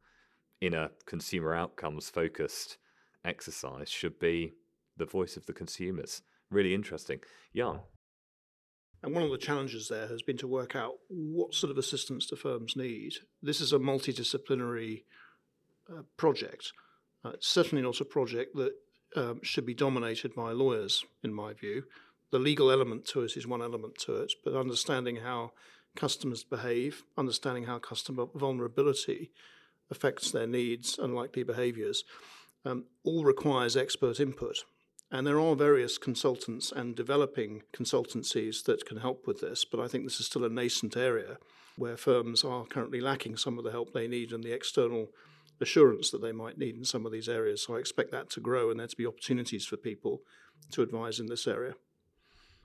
in 0.62 0.74
a 0.74 0.92
consumer 1.06 1.54
outcomes 1.54 2.10
focused 2.10 2.78
exercise 3.26 3.90
should 3.90 4.20
be 4.20 4.54
the 4.98 5.06
voice 5.06 5.36
of 5.36 5.46
the 5.48 5.54
consumers. 5.54 6.22
Really 6.50 6.74
interesting. 6.74 7.20
Jan. 7.56 7.80
And 9.04 9.16
one 9.16 9.24
of 9.24 9.32
the 9.32 9.38
challenges 9.38 9.88
there 9.88 10.08
has 10.08 10.22
been 10.22 10.38
to 10.38 10.48
work 10.48 10.76
out 10.76 10.94
what 11.10 11.56
sort 11.56 11.72
of 11.72 11.78
assistance 11.80 12.28
do 12.28 12.36
firms 12.36 12.76
need. 12.76 13.14
This 13.42 13.60
is 13.60 13.74
a 13.74 13.80
multidisciplinary 13.80 15.04
uh, 15.90 16.04
project. 16.18 16.72
Uh, 17.26 17.30
it's 17.30 17.48
certainly 17.48 17.82
not 17.82 18.00
a 18.00 18.06
project 18.06 18.56
that 18.56 18.74
um, 19.16 19.40
should 19.42 19.66
be 19.66 19.74
dominated 19.74 20.36
by 20.36 20.52
lawyers, 20.52 21.04
in 21.24 21.34
my 21.34 21.54
view. 21.54 21.84
The 22.32 22.40
legal 22.40 22.72
element 22.72 23.06
to 23.08 23.24
it 23.24 23.36
is 23.36 23.48
one 23.48 23.62
element 23.62 23.98
to 24.06 24.22
it, 24.22 24.34
but 24.44 24.56
understanding 24.56 25.18
how 25.18 25.52
customers 25.96 26.44
behave, 26.44 27.04
understanding 27.18 27.66
how 27.66 27.80
customer 27.80 28.28
vulnerability 28.36 29.32
affects 29.92 30.32
their 30.32 30.48
needs 30.48 30.98
and 30.98 31.14
likely 31.14 31.44
behaviours, 31.44 32.04
um, 32.66 32.86
all 33.04 33.24
requires 33.24 33.78
expert 33.78 34.20
input. 34.20 34.58
And 35.12 35.28
there 35.28 35.40
are 35.40 35.56
various 35.56 35.98
consultants 35.98 36.72
and 36.72 36.96
developing 36.96 37.64
consultancies 37.74 38.64
that 38.64 38.86
can 38.86 38.98
help 38.98 39.28
with 39.28 39.42
this, 39.42 39.66
but 39.66 39.82
I 39.82 39.88
think 39.88 40.06
this 40.06 40.22
is 40.22 40.26
still 40.26 40.46
a 40.46 40.50
nascent 40.50 40.96
area 40.96 41.38
where 41.76 41.98
firms 41.98 42.44
are 42.44 42.66
currently 42.66 43.02
lacking 43.02 43.36
some 43.38 43.58
of 43.58 43.64
the 43.64 43.72
help 43.72 43.94
they 43.94 44.08
need 44.08 44.32
and 44.32 44.44
the 44.44 44.54
external 44.54 45.08
assurance 45.60 46.10
that 46.12 46.22
they 46.22 46.32
might 46.32 46.58
need 46.58 46.76
in 46.76 46.86
some 46.86 47.06
of 47.06 47.12
these 47.12 47.30
areas. 47.30 47.64
So 47.64 47.76
I 47.76 47.80
expect 47.80 48.12
that 48.12 48.30
to 48.32 48.40
grow 48.40 48.70
and 48.70 48.80
there 48.80 48.88
to 48.88 48.96
be 48.96 49.06
opportunities 49.06 49.66
for 49.66 49.78
people 49.78 50.22
to 50.72 50.82
advise 50.82 51.20
in 51.20 51.28
this 51.28 51.46
area. 51.46 51.74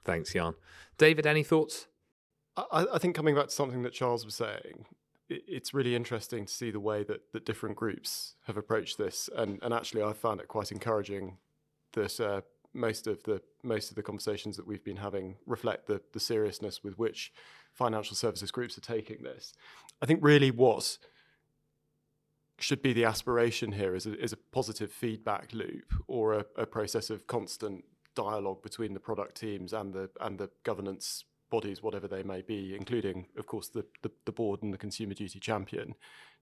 Thanks, 0.05 0.33
Jan. 0.33 0.55
David, 0.99 1.27
any 1.27 1.43
thoughts? 1.43 1.89
I, 2.57 2.87
I 2.95 2.99
think 2.99 3.17
coming 3.17 3.35
back 3.35 3.49
to 3.49 3.55
something 3.55 3.83
that 3.83 3.93
Charles 3.93 4.25
was 4.25 4.35
saying, 4.35 4.87
it, 4.95 4.96
it's 5.29 5.75
really 5.75 5.95
interesting 5.95 6.47
to 6.47 6.53
see 6.53 6.71
the 6.71 6.81
way 6.81 7.03
that, 7.05 7.33
that 7.33 7.45
different 7.45 7.77
groups 7.77 8.35
have 8.47 8.57
approached 8.57 8.99
this. 8.99 9.29
And, 9.35 9.59
and 9.63 9.75
actually, 9.75 10.03
I 10.03 10.13
found 10.13 10.41
it 10.41 10.49
quite 10.49 10.71
encouraging 10.71 11.39
that 11.93 12.21
uh, 12.21 12.43
most 12.73 13.07
of 13.07 13.23
the 13.25 13.41
most 13.63 13.91
of 13.91 13.97
the 13.97 14.03
conversations 14.03 14.57
that 14.57 14.67
we've 14.67 14.85
been 14.85 14.99
having 14.99 15.37
reflect 15.47 15.87
the 15.87 16.01
the 16.13 16.21
seriousness 16.21 16.85
with 16.85 16.99
which 16.99 17.33
financial 17.73 18.15
services 18.15 18.51
groups 18.51 18.77
are 18.79 18.83
taking 18.83 19.23
this. 19.23 19.55
I 20.03 20.07
think 20.07 20.21
really 20.23 20.51
what 20.51 20.99
should 22.59 22.83
be 22.83 22.93
the 22.93 23.05
aspiration 23.05 23.73
here 23.73 23.95
is 23.95 24.07
a, 24.07 24.19
is 24.19 24.33
a 24.33 24.37
positive 24.37 24.91
feedback 24.91 25.53
loop 25.53 25.93
or 26.07 26.35
a, 26.35 26.45
a 26.57 26.67
process 26.67 27.11
of 27.11 27.27
constant 27.27 27.85
dialogue 28.15 28.63
between 28.63 28.95
the 28.95 29.01
product 29.01 29.37
teams 29.37 29.73
and 29.73 29.93
the 29.93 30.11
and 30.21 30.39
the 30.39 30.51
governance 30.63 31.25
bodies, 31.51 31.83
whatever 31.83 32.09
they 32.09 32.23
may 32.23 32.43
be, 32.43 32.75
including, 32.75 33.27
of 33.37 33.47
course, 33.47 33.69
the, 33.69 33.85
the, 34.03 34.11
the, 34.25 34.33
board 34.33 34.63
and 34.63 34.73
the 34.73 34.79
consumer 34.79 35.15
duty 35.15 35.39
champion. 35.39 35.95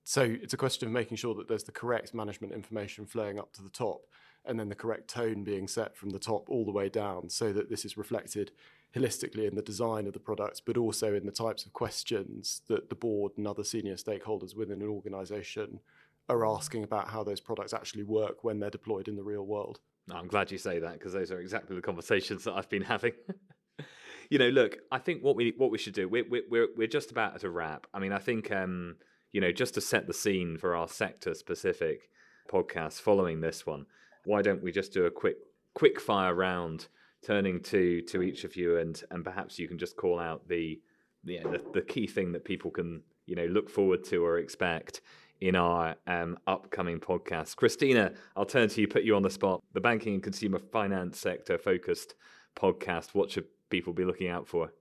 So 0.05 0.23
it's 0.23 0.55
a 0.55 0.59
question 0.59 0.87
of 0.87 0.93
making 0.93 1.17
sure 1.17 1.35
that 1.35 1.49
there's 1.49 1.65
the 1.65 1.73
correct 1.73 2.15
management 2.15 2.53
information 2.53 3.07
flowing 3.07 3.39
up 3.39 3.53
to 3.55 3.63
the 3.63 3.71
top 3.71 4.03
and 4.45 4.61
then 4.61 4.69
the 4.69 4.75
correct 4.75 5.09
tone 5.09 5.45
being 5.45 5.67
set 5.67 5.97
from 5.97 6.11
the 6.11 6.19
top 6.19 6.49
all 6.51 6.65
the 6.65 6.73
way 6.73 6.89
down 6.89 7.31
so 7.31 7.53
that 7.53 7.71
this 7.71 7.85
is 7.85 7.97
reflected 7.97 8.51
holistically 8.95 9.49
in 9.49 9.55
the 9.55 9.63
design 9.63 10.07
of 10.07 10.13
the 10.13 10.21
products, 10.21 10.61
but 10.61 10.77
also 10.77 11.15
in 11.15 11.27
the 11.27 11.33
types 11.33 11.65
of 11.65 11.73
questions 11.73 12.63
that 12.69 12.89
the 12.89 12.95
board 12.95 13.33
and 13.37 13.47
other 13.47 13.65
senior 13.65 13.95
stakeholders 13.95 14.55
within 14.55 14.83
an 14.83 14.89
organization 14.89 15.81
are 16.29 16.47
asking 16.47 16.85
about 16.85 17.09
how 17.09 17.25
those 17.25 17.41
products 17.41 17.75
actually 17.75 18.05
work 18.05 18.45
when 18.45 18.59
they're 18.59 18.71
deployed 18.71 19.09
in 19.09 19.17
the 19.17 19.23
real 19.23 19.45
world. 19.45 19.81
I'm 20.11 20.29
glad 20.29 20.51
you 20.51 20.59
say 20.59 20.79
that 20.79 20.95
because 20.95 21.13
those 21.13 21.31
are 21.31 21.41
exactly 21.41 21.75
the 21.77 21.83
conversations 21.83 22.45
that 22.45 22.55
I've 22.55 22.69
been 22.69 22.83
having. 22.83 23.13
you 24.31 24.39
know, 24.39 24.49
look, 24.49 24.79
I 24.91 24.99
think 24.99 25.23
what 25.23 25.37
we 25.37 25.55
what 25.57 25.71
we 25.71 25.79
should 25.79 25.95
do 25.95 26.09
we're 26.09 26.25
we're 26.29 26.69
we're 26.77 26.87
just 26.87 27.11
about 27.11 27.35
at 27.35 27.45
a 27.45 27.51
wrap. 27.51 27.87
I 27.93 27.99
mean, 27.99 28.13
I 28.13 28.19
think 28.19 28.51
um, 28.53 28.97
you 29.33 29.41
know 29.41 29.53
just 29.53 29.75
to 29.75 29.81
set 29.81 30.07
the 30.07 30.15
scene 30.15 30.57
for 30.59 30.75
our 30.77 30.89
sector 30.89 31.35
specific 31.35 32.09
podcast 32.51 33.01
following 33.01 33.41
this 33.41 33.65
one 33.65 33.87
why 34.25 34.43
don't 34.43 34.63
we 34.63 34.73
just 34.73 34.93
do 34.93 35.07
a 35.07 35.11
quick 35.11 35.37
quick 35.75 36.01
fire 36.01 36.35
round, 36.35 36.89
turning 37.23 37.61
to 37.61 38.03
to 38.03 38.23
each 38.23 38.45
of 38.45 38.57
you, 38.57 38.79
and 38.79 39.03
and 39.11 39.25
perhaps 39.25 39.59
you 39.59 39.69
can 39.69 39.79
just 39.79 39.97
call 39.97 40.19
out 40.19 40.47
the 40.49 40.81
the, 41.25 41.41
the 41.73 41.81
key 41.81 42.07
thing 42.07 42.33
that 42.33 42.45
people 42.45 42.71
can 42.71 43.03
you 43.27 43.35
know 43.35 43.47
look 43.47 43.71
forward 43.71 44.05
to 44.05 44.25
or 44.25 44.39
expect 44.39 45.01
in 45.41 45.57
our 45.57 45.95
um, 46.07 46.39
upcoming 46.47 47.01
podcast. 47.01 47.57
Christina, 47.57 48.13
I'll 48.37 48.47
turn 48.47 48.69
to 48.69 48.81
you, 48.81 48.89
put 48.89 49.03
you 49.03 49.17
on 49.17 49.23
the 49.23 49.31
spot. 49.31 49.63
The 49.73 49.81
banking 49.81 50.15
and 50.15 50.23
consumer 50.23 50.59
finance 50.59 51.19
sector 51.19 51.59
focused 51.59 52.15
podcast. 52.55 53.15
What 53.15 53.31
should 53.31 53.47
people 53.71 53.93
be 53.93 54.05
looking 54.05 54.29
out 54.29 54.47
for? 54.47 54.73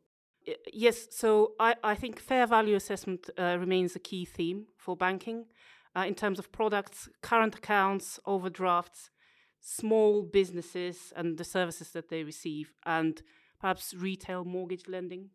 Yes, 0.73 1.07
so 1.11 1.53
I, 1.59 1.75
I 1.83 1.95
think 1.95 2.19
fair 2.19 2.45
value 2.45 2.75
assessment 2.75 3.29
uh, 3.37 3.57
remains 3.59 3.95
a 3.95 3.99
key 3.99 4.25
theme 4.25 4.67
for 4.77 4.97
banking 4.97 5.45
uh, 5.95 6.01
in 6.01 6.15
terms 6.15 6.37
of 6.37 6.51
products, 6.51 7.09
current 7.21 7.55
accounts, 7.55 8.19
overdrafts, 8.25 9.09
small 9.61 10.21
businesses 10.21 11.13
and 11.15 11.37
the 11.37 11.45
services 11.45 11.91
that 11.91 12.09
they 12.09 12.23
receive, 12.23 12.73
and 12.85 13.21
perhaps 13.59 13.93
retail 13.93 14.43
mortgage 14.43 14.87
lending? 14.87 15.29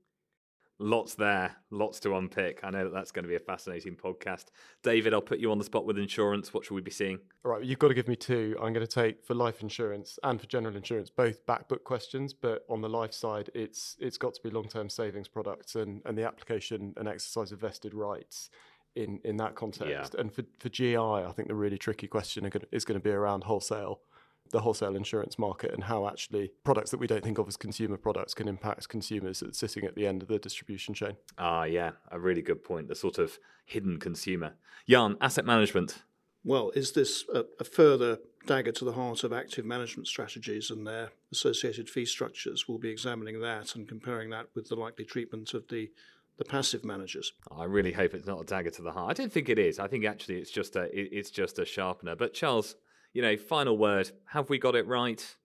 Lots 0.80 1.14
there, 1.14 1.56
lots 1.70 1.98
to 2.00 2.14
unpick. 2.14 2.60
I 2.62 2.70
know 2.70 2.84
that 2.84 2.92
that's 2.92 3.10
going 3.10 3.24
to 3.24 3.28
be 3.28 3.34
a 3.34 3.40
fascinating 3.40 3.96
podcast. 3.96 4.46
David, 4.84 5.12
I'll 5.12 5.20
put 5.20 5.40
you 5.40 5.50
on 5.50 5.58
the 5.58 5.64
spot 5.64 5.84
with 5.84 5.98
insurance. 5.98 6.54
What 6.54 6.64
should 6.64 6.74
we 6.74 6.80
be 6.80 6.92
seeing? 6.92 7.18
All 7.44 7.50
right, 7.50 7.64
you've 7.64 7.80
got 7.80 7.88
to 7.88 7.94
give 7.94 8.06
me 8.06 8.14
two. 8.14 8.56
I'm 8.62 8.72
going 8.72 8.86
to 8.86 8.92
take 8.92 9.24
for 9.24 9.34
life 9.34 9.60
insurance 9.60 10.20
and 10.22 10.40
for 10.40 10.46
general 10.46 10.76
insurance, 10.76 11.10
both 11.10 11.44
backbook 11.46 11.82
questions. 11.82 12.32
But 12.32 12.64
on 12.70 12.80
the 12.80 12.88
life 12.88 13.12
side, 13.12 13.50
it's 13.54 13.96
it's 13.98 14.18
got 14.18 14.34
to 14.34 14.42
be 14.42 14.50
long-term 14.50 14.88
savings 14.88 15.26
products 15.26 15.74
and, 15.74 16.00
and 16.04 16.16
the 16.16 16.24
application 16.24 16.94
and 16.96 17.08
exercise 17.08 17.50
of 17.50 17.60
vested 17.60 17.92
rights 17.92 18.48
in 18.94 19.20
in 19.24 19.36
that 19.38 19.56
context. 19.56 20.14
Yeah. 20.14 20.20
And 20.20 20.32
for 20.32 20.44
for 20.60 20.68
GI, 20.68 20.96
I 20.96 21.32
think 21.34 21.48
the 21.48 21.56
really 21.56 21.78
tricky 21.78 22.06
question 22.06 22.48
is 22.70 22.84
going 22.84 23.00
to 23.00 23.04
be 23.04 23.10
around 23.10 23.44
wholesale 23.44 24.02
the 24.50 24.60
wholesale 24.60 24.96
insurance 24.96 25.38
market 25.38 25.72
and 25.72 25.84
how 25.84 26.08
actually 26.08 26.50
products 26.64 26.90
that 26.90 26.98
we 26.98 27.06
don't 27.06 27.22
think 27.22 27.38
of 27.38 27.48
as 27.48 27.56
consumer 27.56 27.96
products 27.96 28.34
can 28.34 28.48
impact 28.48 28.88
consumers 28.88 29.40
that's 29.40 29.58
sitting 29.58 29.84
at 29.84 29.94
the 29.94 30.06
end 30.06 30.22
of 30.22 30.28
the 30.28 30.38
distribution 30.38 30.94
chain. 30.94 31.16
Ah, 31.38 31.64
yeah, 31.64 31.92
a 32.10 32.18
really 32.18 32.42
good 32.42 32.62
point. 32.62 32.88
The 32.88 32.94
sort 32.94 33.18
of 33.18 33.38
hidden 33.64 33.98
consumer. 33.98 34.54
Jan, 34.88 35.16
asset 35.20 35.44
management. 35.44 36.02
Well, 36.44 36.70
is 36.74 36.92
this 36.92 37.24
a, 37.34 37.44
a 37.60 37.64
further 37.64 38.18
dagger 38.46 38.72
to 38.72 38.84
the 38.84 38.92
heart 38.92 39.24
of 39.24 39.32
active 39.32 39.66
management 39.66 40.06
strategies 40.06 40.70
and 40.70 40.86
their 40.86 41.10
associated 41.32 41.90
fee 41.90 42.06
structures? 42.06 42.66
We'll 42.66 42.78
be 42.78 42.90
examining 42.90 43.40
that 43.40 43.74
and 43.74 43.86
comparing 43.86 44.30
that 44.30 44.46
with 44.54 44.68
the 44.68 44.76
likely 44.76 45.04
treatment 45.04 45.54
of 45.54 45.68
the 45.68 45.90
the 46.38 46.44
passive 46.44 46.84
managers. 46.84 47.32
I 47.50 47.64
really 47.64 47.92
hope 47.92 48.14
it's 48.14 48.26
not 48.26 48.40
a 48.40 48.44
dagger 48.44 48.70
to 48.70 48.82
the 48.82 48.92
heart. 48.92 49.10
I 49.10 49.12
don't 49.12 49.32
think 49.32 49.48
it 49.48 49.58
is. 49.58 49.80
I 49.80 49.88
think 49.88 50.04
actually 50.04 50.36
it's 50.36 50.52
just 50.52 50.76
a 50.76 50.88
it's 50.92 51.30
just 51.30 51.58
a 51.58 51.64
sharpener. 51.64 52.14
But 52.14 52.32
Charles, 52.32 52.76
you 53.12 53.22
know, 53.22 53.36
final 53.36 53.76
word. 53.76 54.10
Have 54.26 54.48
we 54.48 54.58
got 54.58 54.74
it 54.74 54.86
right? 54.86 55.36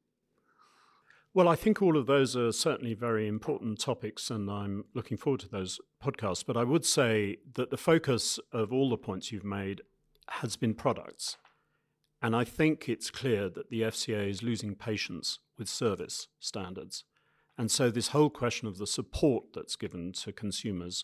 Well, 1.36 1.48
I 1.48 1.56
think 1.56 1.82
all 1.82 1.98
of 1.98 2.06
those 2.06 2.36
are 2.38 2.52
certainly 2.52 2.94
very 2.94 3.28
important 3.28 3.80
topics, 3.80 4.30
and 4.30 4.52
I'm 4.52 4.86
looking 4.94 5.18
forward 5.18 5.40
to 5.42 5.50
those 5.50 5.80
podcasts. 6.04 6.46
But 6.46 6.58
I 6.58 6.64
would 6.64 6.86
say 6.86 7.38
that 7.56 7.72
the 7.72 7.78
focus 7.78 8.40
of 8.52 8.72
all 8.72 8.90
the 8.92 8.98
points 8.98 9.32
you've 9.32 9.44
made 9.44 9.82
has 10.30 10.56
been 10.56 10.76
products. 10.76 11.38
And 12.22 12.36
I 12.36 12.44
think 12.44 12.88
it's 12.88 13.10
clear 13.10 13.50
that 13.50 13.70
the 13.70 13.82
FCA 13.82 14.30
is 14.30 14.44
losing 14.44 14.76
patience 14.76 15.40
with 15.58 15.68
service 15.68 16.28
standards. 16.40 17.04
And 17.58 17.70
so, 17.70 17.90
this 17.90 18.10
whole 18.10 18.30
question 18.30 18.68
of 18.68 18.78
the 18.78 18.88
support 18.88 19.46
that's 19.54 19.76
given 19.76 20.14
to 20.14 20.32
consumers 20.32 21.04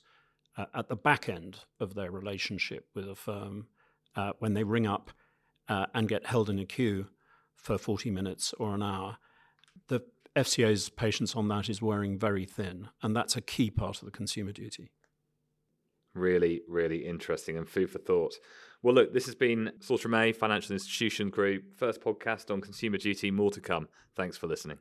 uh, 0.58 0.66
at 0.76 0.90
the 0.90 0.96
back 0.96 1.28
end 1.28 1.62
of 1.80 1.96
their 1.96 2.12
relationship 2.12 2.88
with 2.94 3.10
a 3.10 3.16
firm 3.16 3.68
uh, 4.16 4.34
when 4.40 4.54
they 4.54 4.64
ring 4.64 4.88
up 4.88 5.12
uh, 5.70 5.86
and 5.94 6.10
get 6.10 6.26
held 6.26 6.50
in 6.50 6.60
a 6.60 6.66
queue 6.66 7.08
for 7.56 7.78
40 7.78 8.12
minutes 8.12 8.54
or 8.60 8.74
an 8.74 8.84
hour. 8.84 9.18
The 9.88 10.02
FCA's 10.36 10.90
patience 10.90 11.34
on 11.36 11.48
that 11.50 11.70
is 11.70 11.80
wearing 11.82 12.18
very 12.18 12.46
thin, 12.46 12.90
and 13.02 13.16
that's 13.16 13.38
a 13.38 13.42
key 13.42 13.70
part 13.70 14.00
of 14.00 14.06
the 14.06 14.12
consumer 14.12 14.52
duty. 14.52 14.90
Really, 16.16 16.62
really 16.68 17.06
interesting 17.06 17.56
and 17.58 17.70
food 17.70 17.92
for 17.92 18.00
thought. 18.00 18.34
Well, 18.82 18.96
look, 18.96 19.14
this 19.14 19.26
has 19.26 19.36
been 19.36 19.74
Slaughter 19.80 20.10
May 20.10 20.32
Financial 20.32 20.74
Institution 20.74 21.30
Group, 21.30 21.78
first 21.78 22.02
podcast 22.02 22.50
on 22.52 22.62
consumer 22.62 22.98
duty. 22.98 23.30
More 23.30 23.52
to 23.52 23.62
come. 23.62 23.88
Thanks 24.16 24.38
for 24.38 24.48
listening. 24.48 24.80